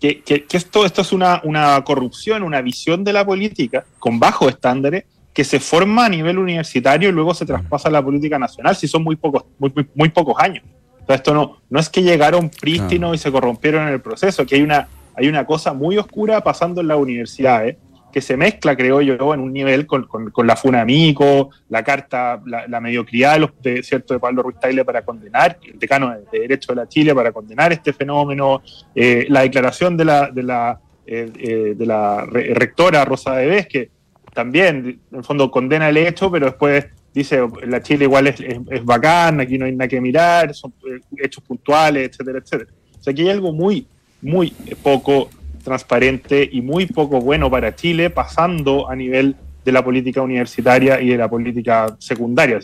Que, 0.00 0.22
esto, 0.50 0.86
esto 0.86 1.02
es 1.02 1.12
una, 1.12 1.42
una 1.44 1.82
corrupción, 1.84 2.42
una 2.42 2.62
visión 2.62 3.04
de 3.04 3.12
la 3.12 3.24
política 3.24 3.84
con 3.98 4.18
bajos 4.18 4.48
estándares 4.48 5.04
que 5.34 5.44
se 5.44 5.60
forma 5.60 6.06
a 6.06 6.08
nivel 6.08 6.38
universitario 6.38 7.08
y 7.08 7.12
luego 7.12 7.34
se 7.34 7.46
traspasa 7.46 7.88
a 7.88 7.92
la 7.92 8.02
política 8.02 8.38
nacional, 8.38 8.74
si 8.74 8.88
son 8.88 9.04
muy 9.04 9.16
pocos, 9.16 9.44
muy, 9.58 9.72
muy, 9.94 10.08
pocos 10.08 10.34
años. 10.38 10.64
Entonces, 10.92 11.16
esto 11.16 11.34
no, 11.34 11.58
no 11.68 11.78
es 11.78 11.88
que 11.88 12.02
llegaron 12.02 12.50
prístinos 12.50 13.14
y 13.14 13.18
se 13.18 13.30
corrompieron 13.30 13.86
en 13.86 13.94
el 13.94 14.00
proceso, 14.00 14.44
que 14.46 14.56
hay 14.56 14.62
una, 14.62 14.88
hay 15.14 15.28
una 15.28 15.44
cosa 15.44 15.72
muy 15.72 15.98
oscura 15.98 16.42
pasando 16.42 16.80
en 16.80 16.88
la 16.88 16.96
universidad, 16.96 17.68
¿eh? 17.68 17.78
Que 18.12 18.20
se 18.20 18.36
mezcla, 18.36 18.76
creo 18.76 19.00
yo, 19.00 19.34
en 19.34 19.40
un 19.40 19.52
nivel 19.52 19.86
con, 19.86 20.06
con, 20.06 20.46
la 20.46 20.56
FUNAMICO, 20.56 21.50
la 21.68 21.84
carta, 21.84 22.40
la, 22.44 22.80
mediocridad 22.80 23.40
de, 23.62 23.82
¿cierto? 23.82 24.14
de 24.14 24.20
Pablo 24.20 24.42
Ruiz 24.42 24.58
Taile 24.60 24.84
para 24.84 25.02
condenar, 25.02 25.58
el 25.62 25.78
decano 25.78 26.14
de, 26.32 26.40
Derecho 26.40 26.72
de 26.72 26.76
la 26.76 26.88
Chile 26.88 27.14
para 27.14 27.32
condenar 27.32 27.72
este 27.72 27.92
fenómeno, 27.92 28.62
eh, 28.94 29.26
la 29.28 29.42
declaración 29.42 29.96
de 29.96 30.04
la, 30.04 30.30
de 30.30 30.42
la, 30.42 30.80
eh, 31.06 31.74
de 31.76 31.86
la 31.86 32.24
rectora 32.26 33.04
Rosa 33.04 33.36
de 33.36 33.46
Vez, 33.46 33.66
que 33.66 33.90
también, 34.32 35.00
en 35.10 35.18
el 35.18 35.24
fondo, 35.24 35.50
condena 35.50 35.88
el 35.88 35.96
hecho, 35.96 36.30
pero 36.30 36.46
después 36.46 36.86
dice, 37.12 37.40
la 37.66 37.82
Chile 37.82 38.04
igual 38.04 38.28
es, 38.28 38.40
es, 38.40 38.84
bacán, 38.84 39.40
aquí 39.40 39.58
no 39.58 39.66
hay 39.66 39.72
nada 39.72 39.88
que 39.88 40.00
mirar, 40.00 40.54
son 40.54 40.72
eh, 40.86 41.00
hechos 41.18 41.42
puntuales, 41.44 42.10
etcétera, 42.10 42.38
etcétera. 42.38 42.70
O 42.98 43.02
sea, 43.02 43.12
aquí 43.12 43.22
hay 43.22 43.30
algo 43.30 43.52
muy, 43.52 43.86
muy 44.22 44.50
poco 44.82 45.30
transparente 45.62 46.48
y 46.50 46.60
muy 46.60 46.86
poco 46.86 47.20
bueno 47.20 47.50
para 47.50 47.74
Chile, 47.74 48.10
pasando 48.10 48.90
a 48.90 48.96
nivel 48.96 49.36
de 49.64 49.72
la 49.72 49.84
política 49.84 50.22
universitaria 50.22 51.00
y 51.00 51.08
de 51.08 51.16
la 51.16 51.28
política 51.28 51.96
secundaria. 51.98 52.58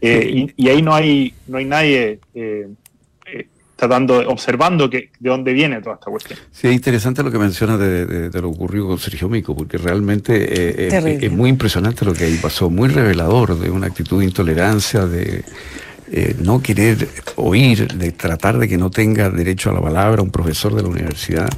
Eh, 0.00 0.52
y, 0.56 0.68
ahí 0.68 0.82
no 0.82 0.94
hay, 0.94 1.32
no 1.46 1.58
hay 1.58 1.64
nadie 1.64 2.18
eh, 2.34 2.68
tratando, 3.78 4.18
observando 4.28 4.90
que, 4.90 5.10
de 5.20 5.30
dónde 5.30 5.52
viene 5.52 5.80
toda 5.80 5.94
esta 5.94 6.10
cuestión. 6.10 6.38
Sí, 6.50 6.66
es 6.66 6.74
interesante 6.74 7.22
lo 7.22 7.30
que 7.30 7.38
mencionas 7.38 7.78
de, 7.78 8.30
lo 8.40 8.48
ocurrido 8.50 8.88
con 8.88 8.98
Sergio 8.98 9.28
Mico, 9.28 9.54
porque 9.54 9.78
realmente 9.78 10.88
eh, 10.88 11.18
es, 11.22 11.30
muy 11.30 11.48
impresionante 11.48 12.04
lo 12.04 12.12
que 12.12 12.24
ahí 12.24 12.38
pasó, 12.42 12.70
muy 12.70 12.88
revelador 12.88 13.56
de 13.56 13.70
una 13.70 13.86
actitud 13.86 14.18
de 14.18 14.24
intolerancia, 14.24 15.06
de 15.06 15.44
eh, 16.10 16.36
no 16.40 16.62
querer 16.62 17.08
oír, 17.36 17.88
de 17.94 18.12
tratar 18.12 18.58
de 18.58 18.68
que 18.68 18.78
no 18.78 18.90
tenga 18.90 19.30
derecho 19.30 19.70
a 19.70 19.74
la 19.74 19.80
palabra 19.80 20.22
un 20.22 20.30
profesor 20.30 20.74
de 20.74 20.82
la 20.82 20.88
universidad 20.88 21.48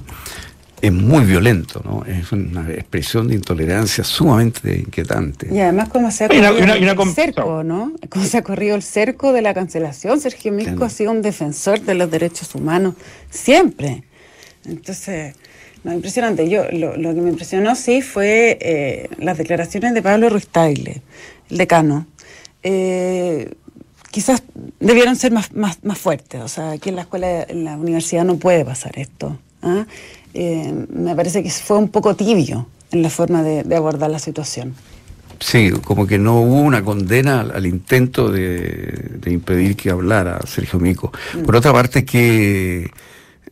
es 0.81 0.93
muy 0.93 1.25
violento, 1.25 1.83
¿no? 1.85 2.05
Es 2.07 2.33
una 2.33 2.71
expresión 2.71 3.29
de 3.29 3.35
intolerancia 3.35 4.03
sumamente 4.03 4.79
inquietante. 4.79 5.49
Y 5.53 5.61
además 5.61 5.91
cómo 5.91 6.11
se 6.11 6.25
ha 6.25 6.29
corrido 6.29 6.75
el 6.75 7.15
cerco, 7.15 7.63
¿no? 7.63 7.93
Cómo 8.09 8.25
se 8.25 8.39
ha 8.39 8.43
corrido 8.43 8.77
el 8.77 8.83
cerco 8.83 9.33
de 9.33 9.43
la 9.43 9.53
cancelación. 9.53 10.21
Sergio 10.21 10.53
Misco 10.53 10.85
ha 10.85 10.91
sido 10.91 11.11
un 11.11 11.23
defensor 11.23 11.81
de 11.81 11.95
los 11.95 12.11
derechos 12.11 12.55
humanos 12.55 12.95
siempre. 13.31 14.05
Entonces, 14.65 15.35
no, 15.85 15.93
impresionante. 15.93 16.49
Yo 16.49 16.65
lo, 16.73 16.95
que 16.95 17.21
me 17.21 17.31
impresionó 17.31 17.75
sí 17.75 18.01
fue 18.01 18.59
eh, 18.61 19.09
las 19.19 19.37
declaraciones 19.37 19.93
de 19.93 20.03
Pablo 20.03 20.31
Ruiz 20.31 20.49
Tagle, 20.49 21.03
el 21.51 21.59
decano. 21.59 22.07
Eh, 22.63 23.51
quizás 24.11 24.43
debieron 24.79 25.17
ser 25.17 25.33
más, 25.33 25.53
más, 25.53 25.83
más 25.85 25.99
fuertes. 25.99 26.41
O 26.43 26.49
sea, 26.49 26.73
aquí 26.73 26.89
en 26.89 26.97
la 26.97 27.03
escuela, 27.03 27.43
en 27.49 27.65
la 27.65 27.77
universidad 27.77 28.25
no 28.25 28.37
puede 28.37 28.65
pasar 28.65 28.99
esto. 28.99 29.39
¿ah? 29.63 29.87
Eh, 30.35 30.87
me 30.93 31.15
parece 31.15 31.43
que 31.43 31.51
fue 31.51 31.79
un 31.79 31.89
poco 31.89 32.15
tibio 32.15 32.67
en 32.93 33.03
la 33.03 33.11
forma 33.11 33.43
de, 33.43 33.75
abordar 33.75 34.11
la 34.11 34.19
situación. 34.19 34.75
Sí, 35.39 35.71
como 35.71 36.07
que 36.07 36.19
no 36.19 36.41
hubo 36.41 36.61
una 36.61 36.85
condena 36.85 37.41
al, 37.41 37.65
intento 37.65 38.31
de, 38.31 39.21
impedir 39.27 39.77
que 39.77 39.91
hablara 39.91 40.41
Sergio 40.47 40.79
Mico. 40.79 41.13
Mm. 41.35 41.43
Por 41.43 41.57
otra 41.57 41.73
parte, 41.73 42.05
que, 42.05 42.91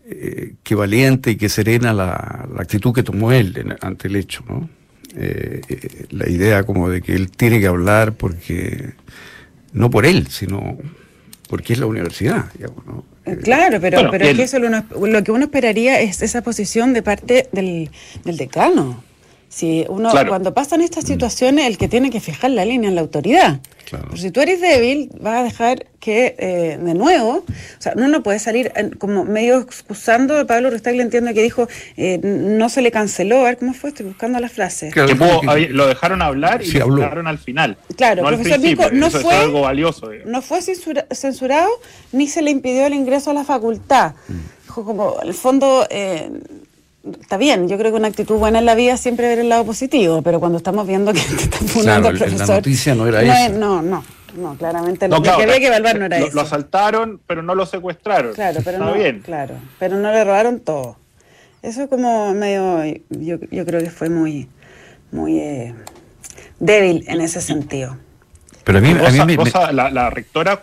eh, 0.04 0.54
que 0.62 0.74
valiente 0.74 1.30
y 1.30 1.36
que 1.36 1.48
serena 1.48 1.94
la, 1.94 2.46
actitud 2.58 2.92
que 2.92 3.02
tomó 3.02 3.32
él 3.32 3.76
ante 3.80 4.08
el 4.08 4.16
hecho, 4.16 4.44
¿no? 4.48 4.68
Eh, 5.14 6.06
la 6.10 6.28
idea 6.28 6.64
como 6.64 6.90
de 6.90 7.00
que 7.00 7.14
él 7.14 7.30
tiene 7.30 7.60
que 7.60 7.66
hablar 7.66 8.12
porque, 8.12 8.92
no 9.72 9.90
por 9.90 10.06
él, 10.06 10.28
sino 10.28 10.78
porque 11.48 11.72
es 11.72 11.78
la 11.78 11.86
universidad, 11.86 12.52
digamos, 12.54 12.86
¿no? 12.86 13.04
Eh, 13.24 13.36
claro, 13.42 13.78
pero, 13.80 14.10
pero 14.10 14.26
es 14.26 14.36
que 14.36 14.42
eso 14.42 14.58
lo, 14.58 15.24
que 15.24 15.32
uno 15.32 15.44
esperaría 15.44 16.00
es 16.00 16.22
esa 16.22 16.42
posición 16.42 16.92
de 16.92 17.02
parte 17.02 17.48
del, 17.52 17.90
decano. 18.24 19.02
Si 19.48 19.86
uno, 19.88 20.10
cuando 20.28 20.52
pasan 20.52 20.82
estas 20.82 21.04
mm. 21.04 21.08
situaciones, 21.08 21.66
el 21.66 21.78
que 21.78 21.88
tiene 21.88 22.10
que 22.10 22.20
fijar 22.20 22.50
la 22.50 22.64
línea 22.64 22.90
es 22.90 22.94
la 22.94 23.00
autoridad. 23.00 23.60
si 24.14 24.30
tú 24.30 24.42
eres 24.42 24.60
débil, 24.60 25.10
vas 25.20 25.38
a 25.38 25.42
dejar 25.42 25.86
que, 26.00 26.36
eh, 26.38 26.78
de 26.78 26.94
nuevo, 26.94 27.44
o 27.46 27.80
sea, 27.80 27.94
uno 27.96 28.08
no 28.08 28.22
puede 28.22 28.38
salir 28.38 28.70
como 28.98 29.24
medio 29.24 29.58
excusando, 29.58 30.46
Pablo 30.46 30.70
le 30.70 31.02
entiendo 31.02 31.32
que 31.32 31.42
dijo, 31.42 31.66
eh, 31.96 32.20
no 32.22 32.68
se 32.68 32.82
le 32.82 32.90
canceló, 32.90 33.40
a 33.40 33.44
ver 33.44 33.58
cómo 33.58 33.72
fue, 33.72 33.90
estoy 33.90 34.06
buscando 34.06 34.38
la 34.38 34.50
frase. 34.50 34.90
Que 34.90 35.06
lo 35.70 35.86
dejaron 35.86 36.20
hablar 36.20 36.62
y 36.62 36.70
lo 36.70 36.96
dejaron 36.96 37.26
al 37.26 37.38
final. 37.38 37.78
Claro, 37.96 38.22
no 38.22 38.28
profesor 38.28 38.60
Mico 38.60 38.90
no 38.90 39.10
fue, 39.10 39.34
algo 39.34 39.62
valioso, 39.62 40.10
no 40.26 40.42
fue 40.42 40.60
censurado 40.60 41.70
ni 42.12 42.28
se 42.28 42.42
le 42.42 42.50
impidió 42.50 42.86
el 42.86 42.94
ingreso 42.94 43.30
a 43.30 43.34
la 43.34 43.44
facultad. 43.44 44.12
Mm. 44.28 44.34
Dijo 44.66 44.84
como, 44.84 45.20
el 45.22 45.32
fondo... 45.32 45.86
Eh, 45.88 46.30
está 47.20 47.36
bien, 47.36 47.68
yo 47.68 47.78
creo 47.78 47.92
que 47.92 47.98
una 47.98 48.08
actitud 48.08 48.36
buena 48.36 48.58
en 48.58 48.66
la 48.66 48.74
vida 48.74 48.96
siempre 48.96 49.28
ver 49.28 49.38
el 49.38 49.48
lado 49.48 49.64
positivo, 49.64 50.22
pero 50.22 50.40
cuando 50.40 50.58
estamos 50.58 50.86
viendo 50.86 51.12
que 51.12 51.20
te 51.36 51.42
están 51.44 51.68
funando 51.68 52.08
al 52.08 52.18
profesor. 52.18 52.48
La 52.48 52.54
noticia 52.56 52.94
no 52.94 53.06
era 53.06 53.22
eso. 53.22 53.58
No, 53.58 53.82
no, 53.82 54.04
no, 54.36 54.56
claramente 54.56 55.08
no. 55.08 55.16
Lo 55.16 55.22
que 55.22 55.30
había 55.30 55.58
que 55.58 55.66
evaluar 55.66 55.98
no 55.98 56.06
era 56.06 56.18
eso. 56.18 56.34
Lo 56.34 56.42
asaltaron, 56.42 57.20
pero 57.26 57.42
no 57.42 57.54
lo 57.54 57.66
secuestraron. 57.66 58.34
Claro, 58.34 58.60
pero 58.64 58.78
no, 58.78 58.92
bien. 58.92 59.20
Claro, 59.20 59.54
pero 59.78 59.96
no 59.96 60.10
le 60.10 60.24
robaron 60.24 60.60
todo. 60.60 60.96
Eso 61.62 61.82
es 61.82 61.88
como 61.88 62.32
medio, 62.34 62.84
yo, 63.10 63.38
yo 63.50 63.66
creo 63.66 63.80
que 63.80 63.90
fue 63.90 64.08
muy, 64.08 64.48
muy 65.10 65.40
eh, 65.40 65.74
débil 66.60 67.04
en 67.08 67.20
ese 67.20 67.40
sentido. 67.40 67.96
Pero 68.68 68.78
a 68.78 68.80
mí, 68.82 68.92
la, 69.72 70.10
rectora 70.10 70.62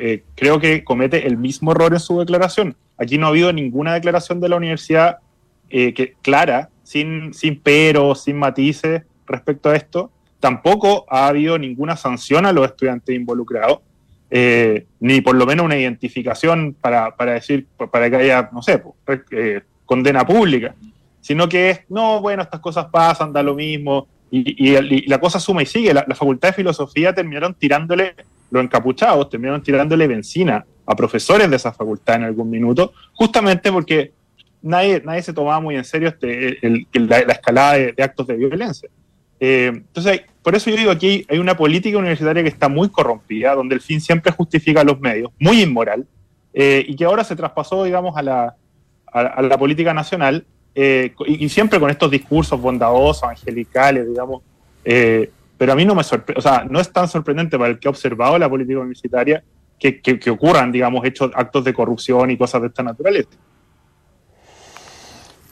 eh, 0.00 0.22
creo 0.34 0.58
que 0.58 0.82
comete 0.82 1.26
el 1.26 1.36
mismo 1.36 1.72
error 1.72 1.92
en 1.92 2.00
su 2.00 2.18
declaración. 2.18 2.74
Aquí 2.96 3.18
no 3.18 3.26
ha 3.26 3.28
habido 3.28 3.52
ninguna 3.52 3.92
declaración 3.92 4.40
de 4.40 4.48
la 4.48 4.56
universidad 4.56 5.18
eh, 5.76 5.92
que, 5.92 6.14
clara, 6.22 6.68
sin, 6.84 7.34
sin 7.34 7.60
sin 8.14 8.36
matices 8.36 9.02
respecto 9.26 9.70
a 9.70 9.74
esto. 9.74 10.12
Tampoco 10.38 11.04
ha 11.08 11.26
habido 11.26 11.58
ninguna 11.58 11.96
sanción 11.96 12.46
a 12.46 12.52
los 12.52 12.64
estudiantes 12.64 13.12
involucrados. 13.12 13.80
eh, 14.30 14.86
ni 15.00 15.20
por 15.20 15.34
lo 15.34 15.46
menos 15.46 15.66
una 15.66 15.76
identificación 15.76 16.76
para, 16.80 17.16
para 17.16 17.32
decir, 17.32 17.66
para 17.90 18.08
que 18.08 18.16
haya, 18.16 18.50
no 18.52 18.62
sé, 18.62 18.80
eh, 19.32 19.62
condena 19.84 20.24
pública, 20.24 20.76
sino 21.20 21.48
que 21.48 21.70
es, 21.70 21.80
no, 21.88 22.20
bueno, 22.20 22.44
estas 22.44 22.60
cosas 22.60 22.86
pasan, 22.86 23.32
da 23.32 23.42
lo 23.42 23.54
mismo, 23.54 24.06
y, 24.30 25.08
la 25.08 25.18
cosa 25.18 25.40
suma 25.40 25.62
y 25.64 25.66
sigue. 25.66 25.92
La, 25.92 26.04
Facultad 26.14 26.50
de 26.50 26.54
Filosofía 26.54 27.12
terminaron 27.12 27.54
tirándole, 27.54 28.14
los 28.50 28.62
encapuchados 28.62 29.28
terminaron 29.28 29.60
tirándole 29.60 30.06
benzina 30.06 30.64
a 30.86 30.94
profesores 30.94 31.50
de 31.50 31.56
esa 31.56 31.72
facultad 31.72 32.16
en 32.16 32.24
algún 32.24 32.48
minuto, 32.48 32.92
justamente 33.14 33.72
porque 33.72 34.12
nadie, 34.64 35.02
nadie 35.04 35.22
se 35.22 35.32
tomaba 35.32 35.60
muy 35.60 35.76
en 35.76 35.84
serio 35.84 36.08
este, 36.08 36.58
la, 36.92 37.18
escalada 37.18 37.74
de, 37.74 37.94
actos 38.02 38.26
de 38.26 38.34
violencia. 38.36 38.88
Eh, 39.40 39.72
entonces, 39.74 40.22
por 40.42 40.54
eso 40.54 40.70
yo 40.70 40.76
digo 40.76 40.90
aquí 40.90 41.26
hay 41.28 41.38
una 41.38 41.56
política 41.56 41.98
universitaria 41.98 42.42
que 42.42 42.48
está 42.48 42.68
muy 42.68 42.88
corrompida, 42.88 43.54
donde 43.54 43.74
el 43.74 43.80
fin 43.80 44.00
siempre 44.00 44.32
justifica 44.32 44.82
los 44.82 45.00
medios, 45.00 45.30
muy 45.38 45.62
inmoral, 45.62 46.06
eh, 46.52 46.84
y 46.86 46.96
que 46.96 47.04
ahora 47.04 47.24
se 47.24 47.36
traspasó, 47.36 47.84
digamos, 47.84 48.16
a 48.16 48.22
la, 48.22 48.56
a 49.06 49.42
la 49.42 49.58
política 49.58 49.94
nacional, 49.94 50.44
eh, 50.74 51.14
y, 51.26 51.48
siempre 51.48 51.78
con 51.78 51.88
estos 51.88 52.10
discursos 52.10 52.60
bondadosos, 52.60 53.22
angelicales, 53.22 54.08
digamos, 54.08 54.42
eh, 54.84 55.30
pero 55.56 55.72
a 55.72 55.76
mí 55.76 55.84
no 55.84 55.94
me 55.94 56.02
sorprende, 56.02 56.40
o 56.40 56.42
sea, 56.42 56.66
no 56.68 56.80
es 56.80 56.92
tan 56.92 57.06
sorprendente 57.06 57.56
para 57.56 57.70
el 57.70 57.78
que 57.78 57.86
ha 57.86 57.90
observado 57.90 58.36
la 58.38 58.48
política 58.48 58.80
universitaria 58.80 59.44
que, 59.78 60.00
que, 60.00 60.30
ocurran, 60.30 60.72
digamos, 60.72 61.04
hechos, 61.04 61.30
actos 61.34 61.64
de 61.64 61.72
corrupción 61.72 62.30
y 62.30 62.36
cosas 62.36 62.62
de 62.62 62.68
esta 62.68 62.82
naturaleza. 62.82 63.30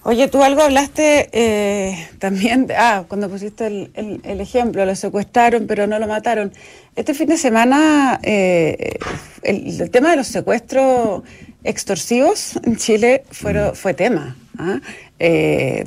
Oye, 0.04 0.28
tú 0.28 0.42
algo 0.42 0.62
hablaste 0.62 1.28
eh, 1.32 2.08
también, 2.18 2.68
ah, 2.76 3.04
cuando 3.06 3.28
pusiste 3.28 3.66
el, 3.66 4.20
el, 4.24 4.40
ejemplo, 4.40 4.84
lo 4.84 4.96
secuestraron 4.96 5.66
pero 5.66 5.86
no 5.86 5.98
lo 5.98 6.08
mataron. 6.08 6.52
Este 6.96 7.14
fin 7.14 7.28
de 7.28 7.36
semana 7.36 8.18
el, 8.22 8.98
el, 9.42 9.90
tema 9.90 10.10
de 10.10 10.16
los 10.16 10.26
secuestros 10.26 11.22
extorsivos 11.64 12.58
en 12.64 12.76
Chile 12.76 13.24
fueron, 13.30 13.74
fue 13.74 13.94
tema. 13.94 14.36
¿ah? 14.58 14.80
Eh, 15.18 15.86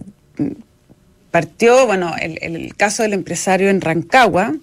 partió, 1.32 1.86
bueno, 1.86 2.14
el, 2.20 2.76
caso 2.76 3.04
del 3.04 3.14
empresario 3.14 3.70
en 3.70 3.82
Rancagua, 3.82 4.56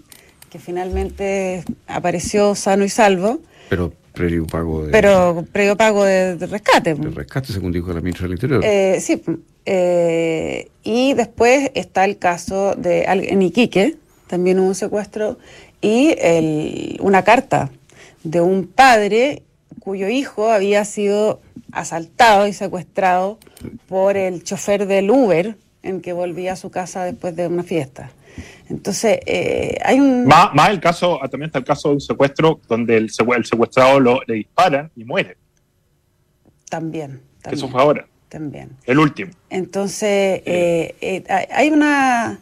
que 0.50 0.58
finalmente 0.58 1.64
apareció 1.86 2.54
sano 2.54 2.84
y 2.84 2.88
salvo. 2.88 3.40
Pero 3.68 3.92
previo 4.12 4.46
pago 4.46 4.84
de... 4.84 4.92
Pero 4.92 5.44
previo 5.52 5.76
pago 5.76 6.04
de, 6.04 6.36
rescate. 6.46 6.94
De 6.94 7.10
rescate, 7.10 7.52
según 7.52 7.72
dijo 7.72 7.92
la 7.92 8.00
ministra 8.00 8.24
del 8.24 8.34
Interior. 8.34 8.62
Eh, 8.64 8.98
sí, 9.00 9.22
eh, 9.64 10.68
y 10.82 11.14
después 11.14 11.70
está 11.74 12.04
el 12.04 12.18
caso 12.18 12.74
de 12.74 13.04
en 13.04 13.42
Iquique, 13.42 13.96
también 14.26 14.58
hubo 14.58 14.68
un 14.68 14.74
secuestro, 14.74 15.38
y 15.80 16.16
una 17.00 17.22
carta 17.24 17.70
de 18.22 18.40
un 18.40 18.66
padre 18.66 19.42
cuyo 19.80 20.08
hijo 20.08 20.50
había 20.50 20.84
sido 20.84 21.40
asaltado 21.72 22.46
y 22.46 22.52
secuestrado 22.52 23.38
por 23.88 24.16
el 24.16 24.44
chofer 24.44 24.86
del 24.86 25.10
Uber 25.10 25.56
en 25.82 26.00
que 26.00 26.12
volvía 26.12 26.52
a 26.52 26.56
su 26.56 26.70
casa 26.70 27.04
después 27.04 27.34
de 27.34 27.48
una 27.48 27.64
fiesta. 27.64 28.12
Entonces, 28.72 29.20
eh, 29.26 29.76
hay 29.84 30.00
un... 30.00 30.24
Más, 30.24 30.70
el 30.70 30.80
caso, 30.80 31.18
ah, 31.22 31.28
también 31.28 31.48
está 31.48 31.58
el 31.58 31.64
caso 31.64 31.88
de 31.88 31.94
un 31.96 32.00
secuestro 32.00 32.58
donde 32.66 32.96
el, 32.96 33.10
secuestrado 33.10 34.00
lo, 34.00 34.20
le 34.26 34.34
disparan 34.34 34.90
y 34.96 35.04
muere. 35.04 35.36
También. 36.70 37.20
también 37.42 37.58
Eso 37.58 37.68
fue 37.68 37.82
ahora. 37.82 38.06
También. 38.30 38.70
El 38.84 38.98
último. 38.98 39.30
Entonces, 39.50 40.40
eh, 40.46 40.94
eh, 41.00 41.24
hay 41.50 41.70
una... 41.70 42.40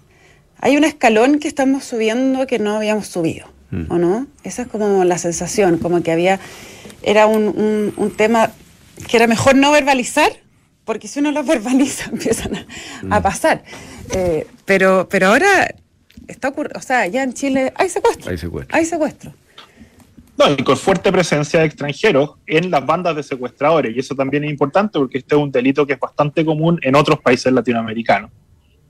Hay 0.62 0.76
un 0.76 0.84
escalón 0.84 1.38
que 1.38 1.48
estamos 1.48 1.84
subiendo 1.84 2.46
que 2.46 2.58
no 2.58 2.76
habíamos 2.76 3.06
subido, 3.06 3.46
mm. 3.70 3.90
¿o 3.90 3.96
no? 3.96 4.26
Esa 4.44 4.62
es 4.62 4.68
como 4.68 5.04
la 5.04 5.16
sensación, 5.16 5.78
como 5.78 6.02
que 6.02 6.12
había 6.12 6.38
era 7.02 7.26
un, 7.26 7.94
un, 7.96 8.10
tema 8.10 8.52
que 9.08 9.16
era 9.16 9.26
mejor 9.26 9.56
no 9.56 9.72
verbalizar, 9.72 10.30
porque 10.84 11.08
si 11.08 11.20
uno 11.20 11.32
lo 11.32 11.42
verbaliza 11.44 12.10
empiezan 12.12 12.66
a, 13.10 13.20
mm. 13.20 13.22
pasar. 13.22 13.64
Eh, 14.10 14.46
pero, 14.66 15.08
pero 15.08 15.28
ahora 15.28 15.74
está 16.30 16.48
ocurriendo, 16.48 16.78
o 16.78 16.82
sea, 16.82 17.06
ya 17.06 17.22
en 17.22 17.32
Chile 17.32 17.72
hay 17.76 17.88
secuestro. 17.88 18.30
Hay 18.30 18.38
secuestro. 18.38 18.76
Hay 18.76 18.84
secuestro. 18.84 19.32
No, 20.38 20.50
y 20.50 20.56
con 20.62 20.76
fuerte 20.76 21.12
presencia 21.12 21.60
de 21.60 21.66
extranjeros 21.66 22.36
en 22.46 22.70
las 22.70 22.86
bandas 22.86 23.14
de 23.14 23.22
secuestradores. 23.22 23.94
Y 23.94 24.00
eso 24.00 24.14
también 24.14 24.44
es 24.44 24.50
importante 24.50 24.98
porque 24.98 25.18
este 25.18 25.34
es 25.34 25.40
un 25.40 25.52
delito 25.52 25.86
que 25.86 25.92
es 25.92 26.00
bastante 26.00 26.44
común 26.44 26.78
en 26.82 26.94
otros 26.94 27.20
países 27.20 27.52
latinoamericanos. 27.52 28.30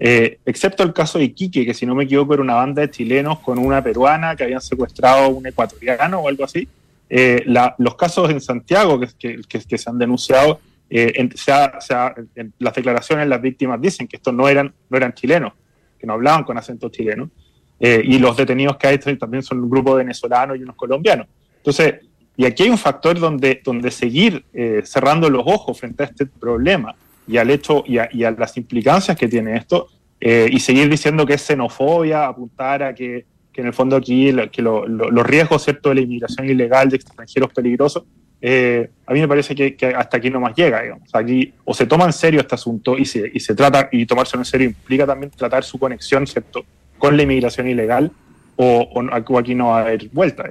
Eh, 0.02 0.38
excepto 0.46 0.82
el 0.82 0.94
caso 0.94 1.18
de 1.18 1.24
Iquique, 1.24 1.66
que 1.66 1.74
si 1.74 1.84
no 1.84 1.94
me 1.94 2.04
equivoco 2.04 2.32
era 2.32 2.42
una 2.42 2.54
banda 2.54 2.82
de 2.82 2.90
chilenos 2.90 3.40
con 3.40 3.58
una 3.58 3.82
peruana 3.82 4.34
que 4.34 4.44
habían 4.44 4.60
secuestrado 4.62 5.24
a 5.24 5.28
un 5.28 5.46
ecuatoriano 5.46 6.20
o 6.20 6.28
algo 6.28 6.44
así. 6.44 6.68
Eh, 7.10 7.42
los 7.78 7.96
casos 7.96 8.30
en 8.30 8.40
Santiago 8.40 9.00
que, 9.00 9.42
que, 9.48 9.78
se 9.78 9.90
han 9.90 9.98
denunciado, 9.98 10.60
eh, 10.88 11.12
en, 11.16 12.52
las 12.60 12.74
declaraciones 12.74 13.26
las 13.26 13.42
víctimas 13.42 13.80
dicen 13.80 14.06
que 14.06 14.16
estos 14.16 14.32
no 14.32 14.48
eran, 14.48 14.72
no 14.88 14.96
eran 14.96 15.12
chilenos, 15.12 15.52
que 16.00 16.06
no 16.06 16.14
hablaban 16.14 16.44
con 16.44 16.56
acento 16.56 16.88
chileno, 16.88 17.30
eh, 17.78 18.02
y 18.04 18.18
los 18.18 18.36
detenidos 18.36 18.76
que 18.76 18.86
hay 18.86 18.98
también 18.98 19.42
son 19.42 19.60
un 19.60 19.70
grupo 19.70 19.96
de 19.96 20.04
venezolanos 20.04 20.56
y 20.58 20.62
unos 20.62 20.76
colombianos. 20.76 21.26
Entonces, 21.56 21.94
y 22.36 22.44
aquí 22.44 22.62
hay 22.64 22.70
un 22.70 22.78
factor 22.78 23.18
donde, 23.18 23.60
donde 23.62 23.90
seguir 23.90 24.44
cerrando 24.84 25.28
los 25.28 25.42
ojos 25.44 25.78
frente 25.78 26.04
a 26.04 26.06
este 26.06 26.24
problema 26.24 26.94
y 27.26 27.36
al 27.36 27.50
hecho 27.50 27.84
y 27.86 27.98
a 27.98 28.30
las 28.30 28.56
implicancias 28.56 29.16
que 29.16 29.28
tiene 29.28 29.56
esto, 29.56 29.88
y 30.20 30.58
seguir 30.60 30.88
diciendo 30.88 31.26
que 31.26 31.34
es 31.34 31.42
xenofobia, 31.42 32.26
apuntar 32.26 32.82
a 32.82 32.94
que 32.94 33.26
que 33.52 33.60
en 33.60 33.68
el 33.68 33.72
fondo 33.72 33.96
aquí 33.96 34.32
que 34.52 34.62
los 34.62 35.26
riesgos 35.26 35.64
¿cierto? 35.64 35.88
de 35.88 35.96
la 35.96 36.00
inmigración 36.02 36.48
ilegal 36.48 36.88
de 36.88 36.96
extranjeros 36.96 37.52
peligrosos, 37.52 38.04
eh, 38.42 38.88
a 39.06 39.12
mí 39.12 39.20
me 39.20 39.28
parece 39.28 39.54
que, 39.54 39.94
hasta 39.94 40.16
aquí 40.16 40.30
no 40.30 40.40
más 40.40 40.54
llega, 40.54 40.82
digamos. 40.82 41.08
Aquí 41.12 41.52
o 41.64 41.74
se 41.74 41.86
toma 41.86 42.06
en 42.06 42.12
serio 42.12 42.40
este 42.40 42.54
asunto 42.54 42.96
y 42.96 43.04
se, 43.04 43.30
y 43.32 43.40
se 43.40 43.54
trata, 43.54 43.88
y 43.92 44.06
tomarse 44.06 44.36
en 44.36 44.44
serio 44.44 44.66
implica 44.68 45.06
también 45.06 45.30
tratar 45.30 45.64
su 45.64 45.78
conexión 45.78 46.26
¿cierto? 46.26 46.64
con 46.98 47.16
la 47.16 47.22
inmigración 47.22 47.68
ilegal, 47.68 48.10
o, 48.56 48.88
o 48.92 49.38
aquí 49.38 49.54
no 49.54 49.68
va 49.68 49.78
a 49.78 49.80
haber 49.82 50.08
vuelta. 50.10 50.44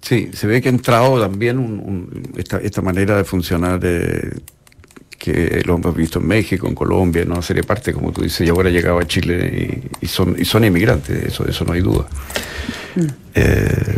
Sí, 0.00 0.30
se 0.34 0.46
ve 0.46 0.60
que 0.60 0.68
ha 0.68 0.72
entrado 0.72 1.18
también 1.18 2.12
esta, 2.36 2.58
esta, 2.58 2.82
manera 2.82 3.16
de 3.16 3.24
funcionar 3.24 3.80
de, 3.80 4.34
que 5.18 5.62
lo 5.64 5.76
hemos 5.76 5.96
visto 5.96 6.18
en 6.18 6.26
México, 6.26 6.68
en 6.68 6.74
Colombia, 6.74 7.24
no 7.24 7.40
sería 7.40 7.62
parte, 7.62 7.94
como 7.94 8.12
tú 8.12 8.22
dices, 8.22 8.46
y 8.46 8.50
ahora 8.50 8.68
llegado 8.68 8.98
a 8.98 9.06
Chile 9.06 9.80
y, 10.02 10.06
son, 10.06 10.36
y 10.38 10.44
son 10.44 10.64
inmigrantes, 10.64 11.24
eso, 11.24 11.48
eso 11.48 11.64
no 11.64 11.72
hay 11.72 11.80
duda. 11.80 12.06
Mm. 12.94 13.06
Eh, 13.34 13.96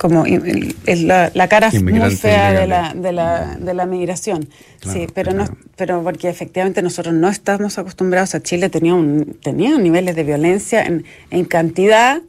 como 0.00 0.24
es 0.24 1.02
la, 1.02 1.30
cara 1.50 1.70
muy 1.72 2.16
fea 2.16 2.52
de 2.58 2.66
la, 2.66 2.94
de 2.94 3.12
la, 3.12 3.58
de 3.60 3.74
la 3.74 3.84
migración. 3.84 4.48
sí, 4.82 5.06
pero 5.12 5.34
no, 5.34 5.44
pero 5.76 6.02
porque 6.02 6.30
efectivamente 6.30 6.80
nosotros 6.80 7.14
no 7.14 7.28
estamos 7.28 7.76
acostumbrados 7.76 8.34
a 8.34 8.42
Chile 8.42 8.70
tenía 8.70 8.94
un, 8.94 9.36
tenía 9.42 9.76
niveles 9.76 10.16
de 10.16 10.24
violencia 10.24 10.82
en, 10.82 11.04
en 11.30 11.44
cantidad 11.44 12.22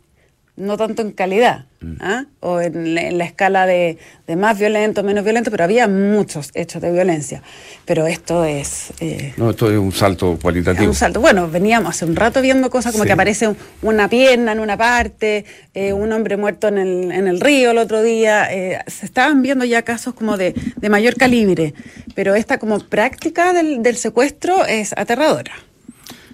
no 0.62 0.78
tanto 0.78 1.02
en 1.02 1.12
calidad, 1.12 1.66
mm. 1.82 1.96
¿ah? 2.00 2.26
o 2.40 2.62
en, 2.62 3.18
la 3.18 3.26
escala 3.26 3.66
de, 3.66 3.98
más 4.38 4.58
violento, 4.58 5.04
menos 5.04 5.24
violento, 5.24 5.52
pero 5.52 5.64
había 5.64 5.88
muchos 5.88 6.52
hechos 6.54 6.82
de 6.82 6.92
violencia. 6.92 7.42
Pero 7.86 8.08
esto 8.08 8.46
es... 8.46 8.94
Eh, 9.00 9.34
no, 9.38 9.50
esto 9.50 9.70
es 9.70 9.78
un 9.78 9.92
salto 9.92 10.38
cualitativo. 10.42 10.88
un 10.88 10.96
salto. 10.96 11.20
Bueno, 11.20 11.50
veníamos 11.50 11.90
hace 11.90 12.06
un 12.06 12.16
rato 12.16 12.42
viendo 12.42 12.70
cosas 12.70 12.94
como 12.94 13.04
que 13.04 13.12
aparece 13.12 13.54
una 13.82 14.08
pierna 14.08 14.54
en 14.54 14.60
una 14.60 14.78
parte, 14.78 15.46
eh, 15.74 15.92
un 15.92 16.12
hombre 16.14 16.38
muerto 16.38 16.68
en 16.68 16.78
el, 16.78 17.12
en 17.12 17.28
el 17.28 17.42
río 17.42 17.72
el 17.72 17.78
otro 17.80 18.02
día. 18.02 18.54
Eh, 18.54 18.80
se 18.88 19.06
estaban 19.06 19.42
viendo 19.42 19.66
ya 19.66 19.82
casos 19.82 20.14
como 20.14 20.38
de, 20.38 20.54
de 20.78 20.90
mayor 20.90 21.16
calibre, 21.16 21.74
pero 22.16 22.36
esta 22.36 22.60
como 22.60 22.80
práctica 22.80 23.52
del, 23.54 23.84
del 23.84 23.98
secuestro 23.98 24.66
es 24.66 24.94
aterradora 24.96 25.52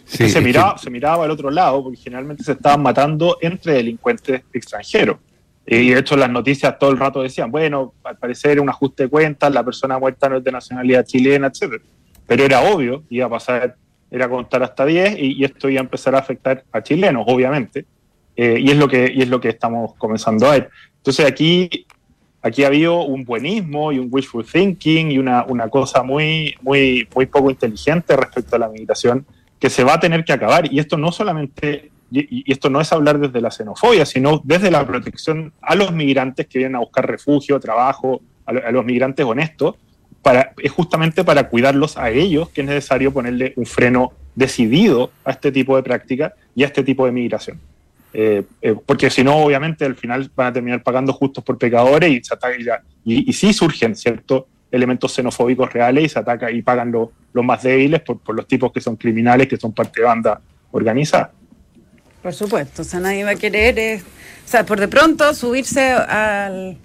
se, 0.08 0.42
miraba, 0.42 0.78
se 0.78 0.90
miraba 0.90 1.26
al 1.26 1.32
otro 1.32 1.52
lado, 1.52 1.84
porque 1.84 1.98
generalmente 1.98 2.44
se 2.44 2.54
estaban 2.54 2.82
matando 2.82 3.38
entre 3.42 3.74
delincuentes 3.74 4.42
extranjeros. 4.54 5.18
Y 5.66 5.90
de 5.90 6.00
hecho 6.00 6.16
las 6.16 6.30
noticias 6.30 6.80
todo 6.80 6.92
el 6.92 6.98
rato 6.98 7.22
decían, 7.22 7.52
bueno, 7.52 7.94
al 8.06 8.18
parecer 8.18 8.62
un 8.62 8.70
ajuste 8.70 9.04
de 9.04 9.10
cuentas, 9.10 9.54
la 9.54 9.64
persona 9.64 10.00
muerta 10.00 10.30
no 10.30 10.38
es 10.38 10.44
de 10.44 10.52
nacionalidad 10.52 11.06
chilena, 11.06 11.48
etc. 11.48 11.82
Pero 12.26 12.46
era 12.46 12.62
obvio, 12.62 13.04
iba 13.10 13.26
a 13.26 13.30
pasar, 13.30 13.76
era 14.10 14.30
contar 14.30 14.64
hasta 14.64 14.86
10 14.86 15.18
y, 15.20 15.44
esto 15.44 15.70
iba 15.70 15.82
a 15.82 15.84
empezar 15.84 16.16
a 16.16 16.20
afectar 16.20 16.64
a 16.72 16.82
chilenos, 16.82 17.26
obviamente. 17.28 17.86
Eh, 18.38 18.60
y, 18.62 18.72
es 18.72 18.78
lo 18.78 18.88
que, 18.88 19.12
y 19.14 19.22
es 19.22 19.28
lo 19.28 19.42
que 19.42 19.50
estamos 19.50 19.94
comenzando 19.96 20.48
a 20.48 20.52
ver. 20.52 20.70
Entonces 20.96 21.26
aquí, 21.26 21.86
aquí 22.42 22.64
ha 22.64 22.68
habido 22.68 23.02
un 23.02 23.26
buenismo 23.26 23.92
y 23.92 24.00
un 24.00 24.08
wishful 24.10 24.46
thinking 24.46 25.12
y 25.12 25.18
una, 25.18 25.44
una 25.44 25.68
cosa 25.68 26.02
muy, 26.02 26.56
muy, 26.62 27.10
muy 27.14 27.26
poco 27.26 27.50
inteligente 27.50 28.16
respecto 28.16 28.56
a 28.56 28.60
la 28.60 28.70
migración 28.70 29.26
que 29.60 29.70
se 29.70 29.84
va 29.84 29.96
a 29.96 30.00
tener 30.00 30.24
que 30.24 30.34
acabar. 30.34 30.72
Y 30.72 30.80
esto 30.80 30.98
no 30.98 31.12
solamente, 31.12 31.92
y 32.12 32.52
esto 32.52 32.70
no 32.70 32.82
es 32.82 32.92
hablar 32.92 33.20
desde 33.20 33.42
la 33.42 33.52
xenofobia, 33.52 34.06
sino 34.06 34.42
desde 34.44 34.72
la 34.72 34.86
protección 34.86 35.54
a 35.62 35.76
los 35.76 35.92
migrantes 35.92 36.48
que 36.48 36.60
vienen 36.60 36.76
a 36.76 36.80
buscar 36.80 37.08
refugio, 37.08 37.60
trabajo, 37.60 38.22
a, 38.46 38.72
los 38.72 38.86
migrantes 38.86 39.26
honestos, 39.26 39.76
para, 40.22 40.54
es 40.62 40.72
justamente 40.72 41.24
para 41.24 41.48
cuidarlos 41.48 41.98
a 41.98 42.10
ellos 42.10 42.50
que 42.50 42.62
es 42.62 42.68
necesario 42.68 43.14
ponerle 43.14 43.54
un 43.56 43.66
freno 43.66 44.12
decidido 44.36 45.12
a 45.24 45.32
este 45.32 45.52
tipo 45.52 45.76
de 45.76 45.84
práctica 45.84 46.34
y 46.56 46.64
a 46.64 46.68
este 46.68 46.84
tipo 46.84 47.06
de 47.06 47.12
migración. 47.12 47.60
Eh, 48.14 48.44
eh, 48.62 48.76
porque 48.86 49.10
si 49.10 49.24
no, 49.24 49.38
obviamente, 49.38 49.86
al 49.86 49.96
final 49.96 50.30
van 50.36 50.48
a 50.48 50.54
terminar 50.54 50.82
pagando 50.82 51.14
justos 51.14 51.44
por 51.44 51.58
pecadores 51.58 52.10
y 52.10 52.22
ataca 52.34 52.82
y, 53.04 53.30
y, 53.30 53.34
sí 53.34 53.54
surgen, 53.54 53.96
¿cierto? 53.96 54.48
Elementos 54.72 55.14
xenofóbicos 55.14 55.72
reales 55.72 56.04
y 56.06 56.10
se 56.10 56.20
ataca 56.20 56.52
y 56.52 56.62
pagan 56.62 56.92
los 56.92 57.46
más 57.46 57.64
débiles 57.64 58.02
por, 58.02 58.20
por, 58.20 58.36
los 58.36 58.48
tipos 58.48 58.72
que 58.72 58.82
son 58.82 58.96
criminales, 58.96 59.48
que 59.48 59.58
son 59.58 59.74
parte 59.74 60.02
de 60.02 60.08
banda 60.08 60.42
organizada. 60.72 61.32
Por 62.22 62.34
supuesto, 62.34 62.82
o 62.82 62.86
sea, 62.86 63.00
nadie 63.00 63.24
va 63.24 63.32
a 63.32 63.36
querer, 63.36 63.80
eh, 63.80 64.02
o 64.46 64.48
sea, 64.48 64.66
por 64.66 64.80
de 64.80 64.88
pronto 64.88 65.34
subirse 65.34 65.92
al 65.92 66.78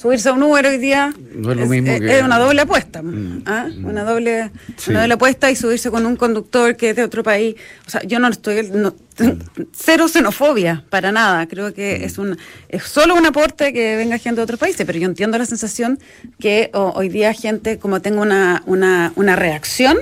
subirse 0.00 0.30
a 0.30 0.32
un 0.32 0.40
número 0.40 0.70
hoy 0.70 0.78
día 0.78 1.12
no 1.34 1.52
es, 1.52 1.58
lo 1.58 1.66
mismo 1.66 1.92
es, 1.92 2.00
que... 2.00 2.22
una 2.22 2.38
doble 2.38 2.62
apuesta, 2.62 3.02
mm, 3.02 3.42
¿ah? 3.44 3.68
mm. 3.68 3.84
una 3.84 4.04
doble 4.04 4.50
una 4.88 5.00
doble 5.02 5.14
apuesta 5.14 5.50
y 5.50 5.56
subirse 5.56 5.90
con 5.90 6.06
un 6.06 6.16
conductor 6.16 6.74
que 6.74 6.90
es 6.90 6.96
de 6.96 7.04
otro 7.04 7.22
país. 7.22 7.56
O 7.86 7.90
sea, 7.90 8.02
yo 8.04 8.18
no 8.18 8.28
estoy 8.28 8.70
no, 8.72 8.94
cero 9.72 10.08
xenofobia 10.08 10.84
para 10.88 11.12
nada. 11.12 11.46
Creo 11.46 11.74
que 11.74 11.98
mm. 11.98 12.04
es 12.04 12.16
un 12.16 12.38
es 12.70 12.84
solo 12.84 13.14
un 13.14 13.26
aporte 13.26 13.74
que 13.74 13.96
venga 13.96 14.16
gente 14.16 14.36
de 14.36 14.44
otros 14.44 14.58
países, 14.58 14.86
pero 14.86 14.98
yo 14.98 15.06
entiendo 15.06 15.36
la 15.36 15.44
sensación 15.44 15.98
que 16.38 16.70
oh, 16.72 16.92
hoy 16.96 17.10
día 17.10 17.34
gente 17.34 17.78
como 17.78 18.00
tenga 18.00 18.22
una 18.22 18.62
una, 18.64 19.12
una 19.16 19.36
reacción 19.36 19.98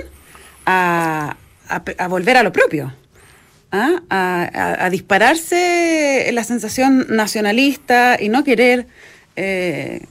a, 0.65 1.35
a, 1.67 1.83
a 1.97 2.07
volver 2.07 2.37
a 2.37 2.43
lo 2.43 2.53
propio. 2.53 2.93
¿ah? 3.73 4.01
A, 4.09 4.85
a, 4.85 4.89
dispararse 4.89 6.29
la 6.31 6.45
sensación 6.45 7.05
nacionalista 7.09 8.17
y 8.19 8.29
no 8.29 8.43
querer 8.45 8.87
eh, 9.39 10.01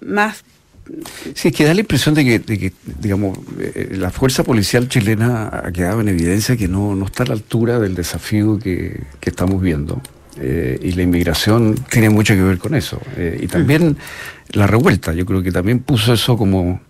más 0.00 0.44
Sí, 1.34 1.48
es 1.48 1.54
que 1.54 1.64
da 1.64 1.72
la 1.72 1.80
impresión 1.80 2.16
de 2.16 2.24
que, 2.24 2.72
digamos, 2.98 3.38
eh, 3.60 3.94
la 3.96 4.10
fuerza 4.10 4.42
policial 4.42 4.88
chilena 4.88 5.62
ha 5.64 5.70
quedado 5.70 6.00
en 6.00 6.08
evidencia 6.08 6.56
que 6.56 6.66
no, 6.66 6.96
no 6.96 7.04
está 7.04 7.22
a 7.22 7.26
la 7.26 7.34
altura 7.34 7.78
del 7.78 7.94
desafío 7.94 8.58
que, 8.58 9.00
estamos 9.22 9.62
viendo. 9.62 10.02
Eh, 10.36 10.80
y 10.82 10.92
la 10.92 11.02
inmigración 11.02 11.76
tiene 11.90 12.10
mucho 12.10 12.34
que 12.34 12.42
ver 12.42 12.58
con 12.58 12.74
eso. 12.74 13.00
Y 13.40 13.46
también 13.46 13.98
la 14.52 14.66
revuelta, 14.66 15.12
yo 15.12 15.24
creo 15.26 15.44
que 15.44 15.52
también 15.52 15.78
puso 15.78 16.12
eso 16.12 16.36
como 16.36 16.80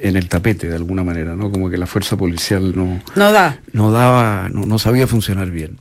en 0.00 0.16
el 0.16 0.28
tapete 0.28 0.68
de 0.68 0.74
alguna 0.74 1.04
manera, 1.04 1.36
¿no? 1.36 1.50
Como 1.52 1.70
que 1.70 1.76
la 1.76 1.86
fuerza 1.86 2.16
policial 2.16 2.76
no, 2.76 3.00
no 3.14 3.32
da. 3.32 3.60
No 3.72 3.92
daba, 3.92 4.48
no, 4.48 4.66
no 4.66 4.78
sabía 4.80 5.06
funcionar 5.06 5.50
bien. 5.50 5.78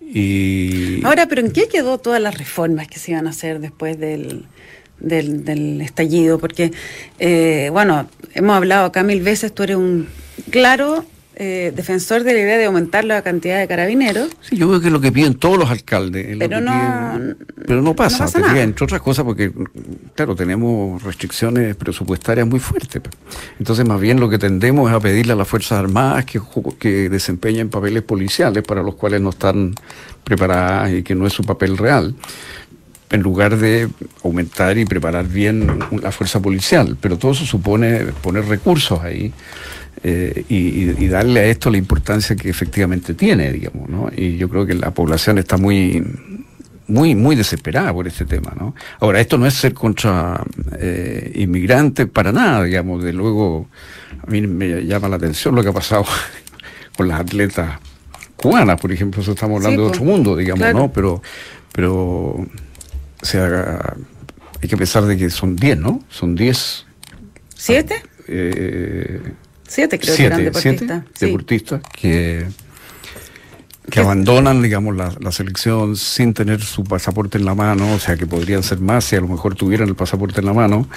Y... 0.00 1.04
Ahora, 1.04 1.26
pero 1.26 1.40
¿en 1.40 1.52
qué 1.52 1.68
quedó 1.68 1.98
todas 1.98 2.20
las 2.20 2.36
reformas 2.36 2.88
que 2.88 2.98
se 2.98 3.12
iban 3.12 3.26
a 3.26 3.30
hacer 3.30 3.60
después 3.60 3.98
del, 3.98 4.46
del, 5.00 5.80
estallido, 5.80 6.38
porque, 6.38 6.72
eh, 7.18 7.68
bueno, 7.72 8.08
hemos 8.34 8.56
hablado 8.56 8.86
acá 8.86 9.02
mil 9.02 9.22
veces, 9.22 9.52
tú 9.52 9.62
eres 9.62 9.76
un 9.76 10.08
claro 10.50 11.04
eh, 11.42 11.72
defensor 11.74 12.22
de 12.22 12.34
la 12.34 12.40
idea 12.40 12.58
de 12.58 12.66
aumentar 12.66 13.02
la 13.06 13.22
cantidad 13.22 13.58
de 13.58 13.66
carabineros. 13.66 14.28
Sí, 14.42 14.58
yo 14.58 14.68
veo 14.68 14.78
que 14.78 14.88
es 14.88 14.92
lo 14.92 15.00
que 15.00 15.10
piden 15.10 15.36
todos 15.36 15.56
los 15.56 15.70
alcaldes. 15.70 16.36
Pero 16.38 16.60
no, 16.60 17.34
pero 17.66 17.80
no 17.80 17.96
pasa, 17.96 18.26
entre 18.60 18.84
otras 18.84 19.00
cosas 19.00 19.24
porque, 19.24 19.50
claro, 20.14 20.36
tenemos 20.36 21.02
restricciones 21.02 21.76
presupuestarias 21.76 22.46
muy 22.46 22.60
fuertes. 22.60 23.00
Entonces, 23.58 23.88
más 23.88 23.98
bien 23.98 24.20
lo 24.20 24.28
que 24.28 24.38
tendemos 24.38 24.90
es 24.90 24.94
a 24.94 25.00
pedirle 25.00 25.32
a 25.32 25.36
las 25.36 25.48
Fuerzas 25.48 25.78
Armadas 25.78 26.26
que, 26.26 26.42
que 26.78 27.08
desempeñen 27.08 27.70
papeles 27.70 28.02
policiales 28.02 28.62
para 28.62 28.82
los 28.82 28.96
cuales 28.96 29.22
no 29.22 29.30
están 29.30 29.74
preparadas 30.24 30.92
y 30.92 31.02
que 31.02 31.14
no 31.14 31.26
es 31.26 31.32
su 31.32 31.42
papel 31.42 31.78
real 31.78 32.14
en 33.10 33.22
lugar 33.22 33.56
de 33.56 33.88
aumentar 34.24 34.78
y 34.78 34.84
preparar 34.84 35.26
bien 35.26 35.80
la 36.02 36.12
fuerza 36.12 36.40
policial. 36.40 36.96
Pero 37.00 37.18
todo 37.18 37.32
eso 37.32 37.44
supone 37.44 38.06
poner 38.22 38.46
recursos 38.46 39.00
ahí 39.00 39.32
eh, 40.02 40.44
y, 40.48 41.08
darle 41.08 41.40
a 41.40 41.44
esto 41.46 41.70
la 41.70 41.76
importancia 41.76 42.36
que 42.36 42.48
efectivamente 42.48 43.14
tiene, 43.14 43.52
digamos, 43.52 43.88
¿no? 43.88 44.10
Y 44.16 44.36
yo 44.36 44.48
creo 44.48 44.64
que 44.64 44.74
la 44.74 44.92
población 44.92 45.38
está 45.38 45.56
muy 45.56 46.02
muy, 46.86 47.14
muy 47.14 47.36
desesperada 47.36 47.92
por 47.92 48.08
este 48.08 48.24
tema, 48.24 48.52
¿no? 48.58 48.74
Ahora, 48.98 49.20
esto 49.20 49.38
no 49.38 49.46
es 49.46 49.54
ser 49.54 49.72
contra 49.74 50.42
eh, 50.76 51.32
inmigrantes 51.36 52.08
para 52.08 52.32
nada, 52.32 52.64
digamos, 52.64 53.04
de 53.04 53.12
luego, 53.12 53.68
a 54.26 54.28
mí 54.28 54.40
me 54.42 54.84
llama 54.84 55.08
la 55.08 55.16
atención 55.16 55.54
lo 55.54 55.62
que 55.62 55.68
ha 55.68 55.72
pasado 55.72 56.04
con 56.96 57.06
las 57.06 57.20
atletas 57.20 57.78
cubanas, 58.36 58.80
por 58.80 58.90
ejemplo, 58.90 59.22
eso 59.22 59.32
estamos 59.32 59.58
hablando 59.58 59.82
de 59.82 59.88
otro 59.88 60.02
mundo, 60.02 60.36
digamos, 60.36 60.74
¿no? 60.74 60.90
Pero, 60.92 61.22
pero 61.72 62.44
o 63.22 63.24
sea, 63.24 63.96
hay 64.62 64.68
que 64.68 64.76
pensar 64.76 65.04
de 65.04 65.16
que 65.16 65.30
son 65.30 65.56
10, 65.56 65.78
¿no? 65.78 66.02
Son 66.08 66.34
10. 66.34 66.86
¿Siete? 67.54 68.02
Eh, 68.28 69.20
siete, 69.66 69.98
creo 69.98 70.16
que 70.16 70.24
eran 70.24 70.44
deportistas. 70.44 71.04
deportistas 71.18 71.80
que, 71.92 72.46
que 73.90 74.00
abandonan, 74.00 74.62
digamos, 74.62 74.96
la, 74.96 75.12
la, 75.20 75.32
selección 75.32 75.96
sin 75.96 76.32
tener 76.32 76.60
su 76.62 76.84
pasaporte 76.84 77.38
en 77.38 77.44
la 77.44 77.54
mano, 77.54 77.94
o 77.94 77.98
sea, 77.98 78.16
que 78.16 78.26
podrían 78.26 78.62
ser 78.62 78.78
más 78.78 79.04
si 79.04 79.16
a 79.16 79.20
lo 79.20 79.28
mejor 79.28 79.54
tuvieran 79.54 79.88
el 79.88 79.94
pasaporte 79.94 80.40
en 80.40 80.46
la 80.46 80.52
mano. 80.52 80.88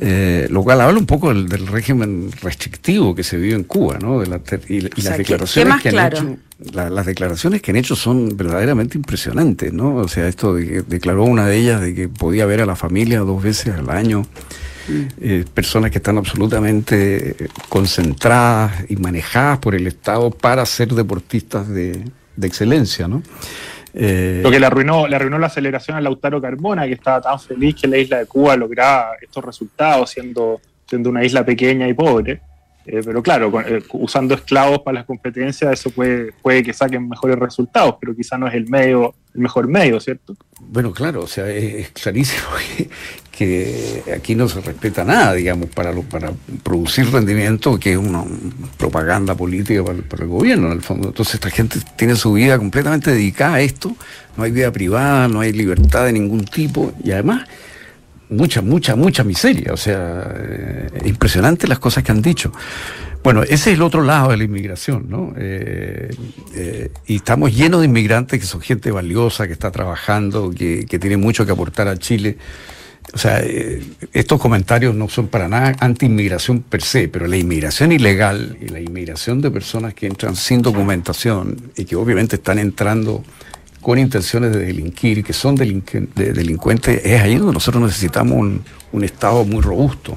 Eh, 0.00 0.48
lo 0.50 0.62
cual 0.64 0.80
habla 0.80 0.98
un 0.98 1.06
poco 1.06 1.28
del, 1.28 1.48
del, 1.48 1.66
régimen 1.68 2.30
restrictivo 2.42 3.14
que 3.14 3.22
se 3.22 3.36
vive 3.36 3.54
en 3.54 3.62
Cuba, 3.62 3.98
¿no? 4.00 4.18
De 4.18 4.26
la, 4.26 4.40
y, 4.68 4.78
y 4.78 5.02
las 5.02 5.18
declaraciones 5.18 5.80
que 5.80 5.88
han 5.90 6.12
hecho 6.12 6.36
las 6.72 7.06
declaraciones 7.06 7.62
que 7.62 7.72
han 7.72 7.76
hecho 7.76 7.96
son 7.96 8.36
verdaderamente 8.36 8.96
impresionantes, 8.96 9.72
¿no? 9.72 9.96
O 9.96 10.08
sea, 10.08 10.28
esto 10.28 10.54
de 10.54 10.66
que 10.66 10.82
declaró 10.82 11.24
una 11.24 11.46
de 11.46 11.58
ellas 11.58 11.80
de 11.80 11.94
que 11.94 12.08
podía 12.08 12.46
ver 12.46 12.60
a 12.60 12.66
la 12.66 12.76
familia 12.76 13.20
dos 13.20 13.42
veces 13.42 13.74
al 13.74 13.90
año, 13.90 14.22
mm. 14.88 15.02
eh, 15.20 15.44
personas 15.52 15.90
que 15.90 15.98
están 15.98 16.16
absolutamente 16.16 17.48
concentradas 17.68 18.84
y 18.88 18.96
manejadas 18.96 19.58
por 19.58 19.74
el 19.74 19.86
Estado 19.86 20.30
para 20.30 20.64
ser 20.64 20.94
deportistas 20.94 21.68
de, 21.68 22.04
excelencia, 22.40 23.08
¿no? 23.08 23.22
Eh, 23.96 24.40
Lo 24.42 24.50
que 24.50 24.58
le 24.58 24.66
arruinó, 24.66 25.06
le 25.06 25.14
arruinó 25.14 25.38
la 25.38 25.46
aceleración 25.46 25.96
a 25.96 26.00
Lautaro 26.00 26.40
Carbona, 26.40 26.86
que 26.86 26.94
estaba 26.94 27.20
tan 27.20 27.38
feliz 27.38 27.76
que 27.80 27.86
la 27.86 27.96
isla 27.96 28.18
de 28.18 28.26
Cuba 28.26 28.56
lograra 28.56 29.12
estos 29.22 29.44
resultados 29.44 30.10
siendo, 30.10 30.60
siendo 30.86 31.10
una 31.10 31.24
isla 31.24 31.44
pequeña 31.44 31.86
y 31.88 31.94
pobre. 31.94 32.40
Eh, 32.86 33.00
pero 33.04 33.22
claro, 33.22 33.52
eh, 33.60 33.82
usando 33.92 34.34
esclavos 34.34 34.80
para 34.80 34.96
las 34.96 35.04
competencias, 35.06 35.72
eso 35.72 35.90
puede, 35.90 36.32
puede 36.42 36.62
que 36.62 36.72
saquen 36.72 37.08
mejores 37.08 37.38
resultados, 37.38 37.96
pero 38.00 38.14
quizá 38.14 38.36
no 38.36 38.48
es 38.48 38.54
el 38.54 38.68
medio, 38.68 39.14
el 39.34 39.40
mejor 39.40 39.68
medio, 39.68 40.00
¿cierto? 40.00 40.36
Bueno, 40.60 40.92
claro, 40.92 41.22
o 41.22 41.26
sea, 41.26 41.48
es, 41.48 41.90
clarísimo 41.90 42.42
que, 43.30 44.02
aquí 44.16 44.34
no 44.34 44.48
se 44.48 44.60
respeta 44.60 45.04
nada, 45.04 45.34
digamos, 45.34 45.68
para, 45.70 45.92
para 46.02 46.32
producir 46.62 47.10
rendimiento, 47.10 47.78
que 47.78 47.92
es 47.92 47.98
una 47.98 48.24
propaganda 48.76 49.34
política 49.34 49.84
para, 49.84 49.98
para, 50.02 50.22
el 50.24 50.30
gobierno, 50.30 50.68
en 50.68 50.72
el 50.74 50.82
fondo. 50.82 51.08
Entonces, 51.08 51.34
esta 51.34 51.50
gente 51.50 51.78
tiene 51.96 52.16
su 52.16 52.32
vida 52.32 52.58
completamente 52.58 53.10
dedicada 53.10 53.56
a 53.56 53.60
esto, 53.60 53.96
no 54.36 54.44
hay 54.44 54.52
vida 54.52 54.70
privada, 54.72 55.28
no 55.28 55.40
hay 55.40 55.52
libertad 55.52 56.06
de 56.06 56.12
ningún 56.12 56.44
tipo, 56.44 56.92
y 57.02 57.10
además 57.10 57.46
mucha, 58.36 58.62
mucha, 58.62 58.96
mucha 58.96 59.24
miseria. 59.24 59.72
O 59.72 59.76
sea, 59.76 60.32
eh, 60.36 60.88
impresionante 61.06 61.66
las 61.66 61.78
cosas 61.78 62.02
que 62.02 62.12
han 62.12 62.22
dicho. 62.22 62.52
Bueno, 63.22 63.42
ese 63.42 63.54
es 63.54 63.66
el 63.68 63.82
otro 63.82 64.02
lado 64.02 64.30
de 64.30 64.36
la 64.36 64.44
inmigración, 64.44 65.06
¿no? 65.08 65.32
Eh, 65.36 66.14
eh, 66.54 66.90
y 67.06 67.16
estamos 67.16 67.54
llenos 67.54 67.80
de 67.80 67.86
inmigrantes 67.86 68.38
que 68.38 68.46
son 68.46 68.60
gente 68.60 68.90
valiosa, 68.90 69.46
que 69.46 69.54
está 69.54 69.70
trabajando, 69.70 70.50
que, 70.50 70.84
que 70.84 70.98
tiene 70.98 71.16
mucho 71.16 71.46
que 71.46 71.52
aportar 71.52 71.88
a 71.88 71.96
Chile. 71.96 72.36
O 73.12 73.18
sea, 73.18 73.42
estos 74.12 74.40
comentarios 74.40 74.94
no 74.94 75.08
son 75.08 75.28
para 75.28 75.46
nada 75.46 75.76
anti-inmigración 75.78 76.62
per 76.62 76.82
se, 76.82 77.08
pero 77.08 77.26
la 77.26 77.36
inmigración 77.36 77.92
ilegal 77.92 78.56
y 78.60 78.68
la 78.68 78.80
inmigración 78.80 79.40
de 79.40 79.50
personas 79.50 79.94
que 79.94 80.06
entran 80.06 80.34
sin 80.36 80.62
documentación 80.62 81.70
y 81.76 81.84
que 81.84 81.96
obviamente 81.96 82.36
están 82.36 82.58
entrando 82.58 83.22
con 83.84 83.98
intenciones 83.98 84.50
de 84.50 84.64
delinquir, 84.64 85.22
que 85.22 85.34
son 85.34 85.56
de 85.56 86.32
delincuentes, 86.32 87.04
es 87.04 87.20
ahí 87.20 87.36
donde 87.36 87.52
nosotros 87.52 87.82
necesitamos 87.82 88.38
un, 88.92 89.04
Estado 89.04 89.44
muy 89.44 89.60
robusto. 89.60 90.16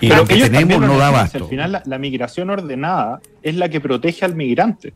Y 0.00 0.08
lo 0.08 0.24
que 0.24 0.36
tenemos 0.36 0.80
no 0.80 0.96
da 0.96 1.20
Al 1.20 1.48
final, 1.48 1.82
la, 1.84 1.98
migración 1.98 2.48
ordenada 2.48 3.20
es 3.42 3.56
la 3.56 3.68
que 3.68 3.78
protege 3.80 4.24
al 4.24 4.34
migrante, 4.34 4.94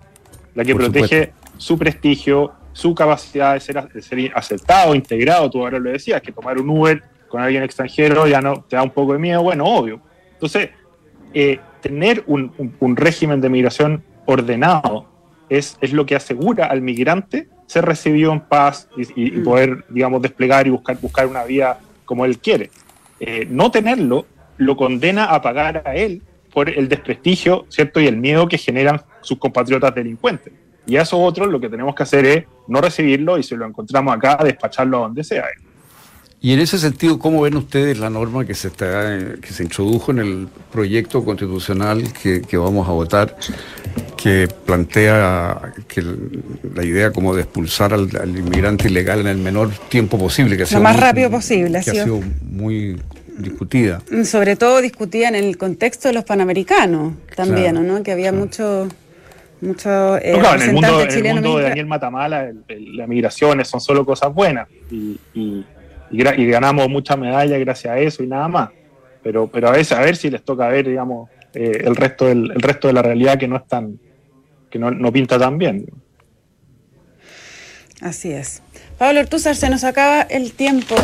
la 0.55 0.65
que 0.65 0.75
protege 0.75 1.35
su 1.59 1.77
prestigio, 1.77 2.53
su 2.73 2.95
capacidad 2.95 3.53
de 3.53 3.61
ser, 3.61 3.89
ser 4.01 4.33
aceptado, 4.35 4.95
integrado. 4.95 5.51
Tú 5.51 5.61
ahora 5.61 5.79
lo 5.79 5.91
decías, 5.91 6.23
que 6.23 6.33
tomar 6.33 6.59
un 6.59 6.71
Uber 6.71 7.03
con 7.29 7.43
alguien 7.43 7.63
extranjero 7.63 8.27
ya 8.27 8.41
no 8.41 8.65
te 8.67 8.77
da 8.77 8.83
un 8.83 8.91
poco 8.91 9.13
de 9.13 9.19
miedo, 9.19 9.43
bueno, 9.43 9.67
obvio. 9.67 10.01
Entonces, 10.33 10.71
eh, 11.35 11.61
tener 11.83 12.25
un 12.27 12.97
régimen 12.97 13.43
de 13.43 13.51
migración 13.51 14.03
ordenado 14.25 15.10
es, 15.51 15.77
lo 15.93 16.07
que 16.07 16.17
asegura 16.17 16.67
al 16.67 16.81
migrante 16.81 17.49
ser 17.67 17.85
recibido 17.85 18.33
en 18.33 18.41
paz 18.41 18.89
y, 18.97 19.33
mm. 19.33 19.45
poder, 19.45 19.85
digamos, 19.89 20.23
desplegar 20.23 20.67
y 20.67 20.71
buscar, 20.71 20.99
buscar 21.01 21.27
una 21.27 21.45
vida 21.45 21.79
como 22.05 22.25
él 22.25 22.39
quiere. 22.39 22.71
Eh, 23.19 23.47
no 23.51 23.71
tenerlo 23.71 24.27
lo 24.57 24.77
condena 24.77 25.25
a 25.25 25.43
pagar 25.43 25.83
a 25.85 25.95
él 25.95 26.23
por 26.53 26.69
el 26.69 26.89
desprestigio, 26.89 27.67
¿cierto? 27.69 28.01
Y 28.01 28.07
el 28.07 28.17
miedo 28.17 28.49
que 28.49 28.59
generan 28.59 29.03
sus 29.21 29.39
compatriotas 29.39 29.95
delincuentes. 29.95 30.53
Y 30.87 30.97
a 30.97 31.03
esos 31.03 31.21
otros 31.21 31.49
lo 31.49 31.61
que 31.61 31.69
tenemos 31.69 31.95
que 31.95 32.03
hacer 32.03 32.25
es 32.25 32.45
no 32.67 32.81
recibirlo 32.81 33.39
y 33.39 33.43
si 33.43 33.55
lo 33.55 33.67
encontramos 33.67 34.15
acá, 34.15 34.39
despacharlo 34.43 34.99
a 34.99 35.01
donde 35.03 35.23
sea. 35.23 35.45
Y 36.43 36.55
en 36.55 36.61
ese 36.61 36.79
sentido, 36.79 37.19
¿cómo 37.19 37.43
ven 37.43 37.55
ustedes 37.57 37.99
la 37.99 38.09
norma 38.09 38.47
que 38.47 38.55
se 38.55 38.69
está 38.69 39.19
que 39.43 39.53
se 39.53 39.63
introdujo 39.63 40.11
en 40.11 40.21
el 40.21 40.49
proyecto 40.73 41.23
constitucional 41.23 42.03
que, 42.15 42.57
vamos 42.57 42.89
a 42.89 42.93
votar, 42.93 43.37
que 44.17 44.49
plantea 44.65 45.75
que 45.87 46.03
la 46.75 46.83
idea 46.83 47.13
como 47.13 47.35
de 47.35 47.43
expulsar 47.43 47.93
al, 47.93 48.09
inmigrante 48.39 48.89
ilegal 48.89 49.21
en 49.21 49.27
el 49.27 49.37
menor 49.37 49.71
tiempo 49.91 50.19
posible, 50.19 50.57
que 50.57 50.65
lo 50.73 50.81
más 50.81 50.99
rápido 50.99 51.31
posible, 51.31 51.83
que 51.85 51.91
ha 51.91 52.05
sido 52.05 52.21
muy 52.51 52.99
discutida. 53.37 54.01
Sobre 54.25 54.57
todo 54.57 54.81
discutida 54.81 55.29
en 55.29 55.35
el 55.35 55.59
contexto 55.59 56.09
de 56.09 56.15
los 56.15 56.25
panamericanos 56.25 57.15
también, 57.37 57.87
¿no? 57.87 58.03
Que 58.03 58.13
había 58.13 58.33
mucho 58.33 58.89
mucho 59.61 60.17
eh, 60.17 60.33
en 60.33 60.63
el 60.63 60.73
mundo, 60.73 61.59
de 61.59 61.65
Daniel 61.65 61.85
Matamala 61.85 62.51
las 62.67 63.07
migraciones 63.07 63.69
son 63.69 63.79
solo 63.79 64.07
cosas 64.07 64.33
buenas 64.33 64.67
y 64.91 65.21
y, 65.35 65.67
ganamos 66.11 66.89
muchas 66.89 67.19
medallas 67.19 67.59
gracias 67.61 67.93
a 67.93 67.99
eso 67.99 68.23
y 68.23 68.27
nada 68.27 68.49
más. 68.49 68.71
Pero, 69.23 69.47
pero 69.49 69.69
a 69.69 69.73
veces 69.73 69.93
a 69.93 70.01
ver 70.01 70.17
si 70.17 70.31
les 70.31 70.43
toca 70.43 70.69
ver, 70.69 70.89
digamos, 70.89 71.29
eh, 71.53 71.83
el 71.85 71.97
resto 71.97 72.27
del 72.27 72.51
el 72.53 72.61
resto 72.61 72.89
de 72.89 72.95
la 72.95 73.03
realidad 73.03 73.39
que 73.39 73.49
no 73.49 73.57
es 73.57 73.67
tan, 73.67 73.99
que 74.71 74.79
no, 74.79 74.91
no 74.91 75.13
pinta 75.13 75.39
tan 75.39 75.59
bien. 75.59 75.87
Así 78.01 78.33
es. 78.33 78.63
Pablo 78.99 79.21
Ortúzar, 79.21 79.57
se 79.57 79.71
nos 79.71 79.85
acaba 79.85 80.23
el 80.23 80.53
tiempo. 80.53 80.95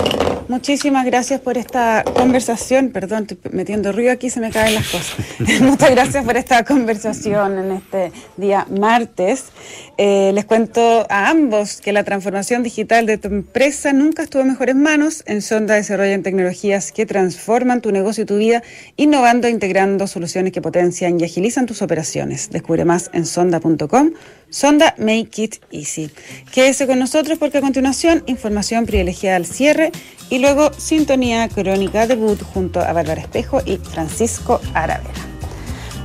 Muchísimas 0.49 1.07
gracias 1.07 1.41
por 1.41 1.59
esta 1.59 2.05
conversación. 2.05 2.91
Perdón, 2.91 3.27
estoy 3.29 3.39
metiendo 3.53 3.91
ruido 3.91 4.12
aquí, 4.12 4.31
se 4.31 4.39
me 4.39 4.51
caen 4.51 4.75
las 4.75 4.87
cosas. 4.89 5.17
Muchas 5.62 5.91
gracias 5.91 6.25
por 6.25 6.37
esta 6.37 6.62
conversación 6.65 7.59
en 7.59 7.73
este 7.73 8.12
día 8.37 8.67
martes. 8.71 9.47
Eh, 9.99 10.31
les 10.35 10.45
cuento 10.45 11.07
a 11.09 11.31
ambos 11.31 11.81
que 11.81 11.93
la 11.93 12.05
transformación 12.05 12.62
digital 12.62 13.07
de 13.07 13.19
tu 13.19 13.29
empresa 13.29 13.93
nunca 13.93 14.23
estuvo 14.23 14.43
en 14.43 14.49
mejores 14.49 14.77
manos. 14.77 15.25
En 15.27 15.43
Sonda 15.43 15.75
desarrollan 15.75 16.23
tecnologías 16.23 16.93
que 16.93 17.07
transforman 17.07 17.81
tu 17.81 17.93
negocio 17.93 18.25
y 18.25 18.27
tu 18.27 18.37
vida, 18.37 18.62
innovando 18.97 19.49
e 19.49 19.51
integrando 19.51 20.07
soluciones 20.07 20.53
que 20.53 20.61
potencian 20.61 21.19
y 21.19 21.25
agilizan 21.25 21.67
tus 21.67 21.83
operaciones. 21.83 22.51
Descubre 22.51 22.85
más 22.85 23.11
en 23.15 23.27
sonda.com. 23.27 24.12
Sonda 24.49 24.95
Make 24.99 25.43
It 25.43 25.57
Easy. 25.73 26.11
Quédese 26.53 26.87
con 26.87 26.99
nosotros 26.99 27.39
porque 27.39 27.61
continuación 27.66 28.22
información 28.26 28.87
privilegiada 28.87 29.35
al 29.35 29.44
cierre 29.44 29.90
y 30.31 30.38
luego 30.38 30.70
sintonía 30.79 31.48
crónica 31.48 32.07
debut 32.07 32.40
junto 32.40 32.79
a 32.79 32.92
Bárbara 32.92 33.20
Espejo 33.20 33.61
y 33.66 33.79
Francisco 33.79 34.61
Aravena. 34.72 35.11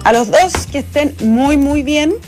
A 0.03 0.11
los 0.11 0.31
dos 0.31 0.65
que 0.71 0.79
estén 0.79 1.15
muy 1.23 1.57
muy 1.57 1.83
bien 1.83 2.15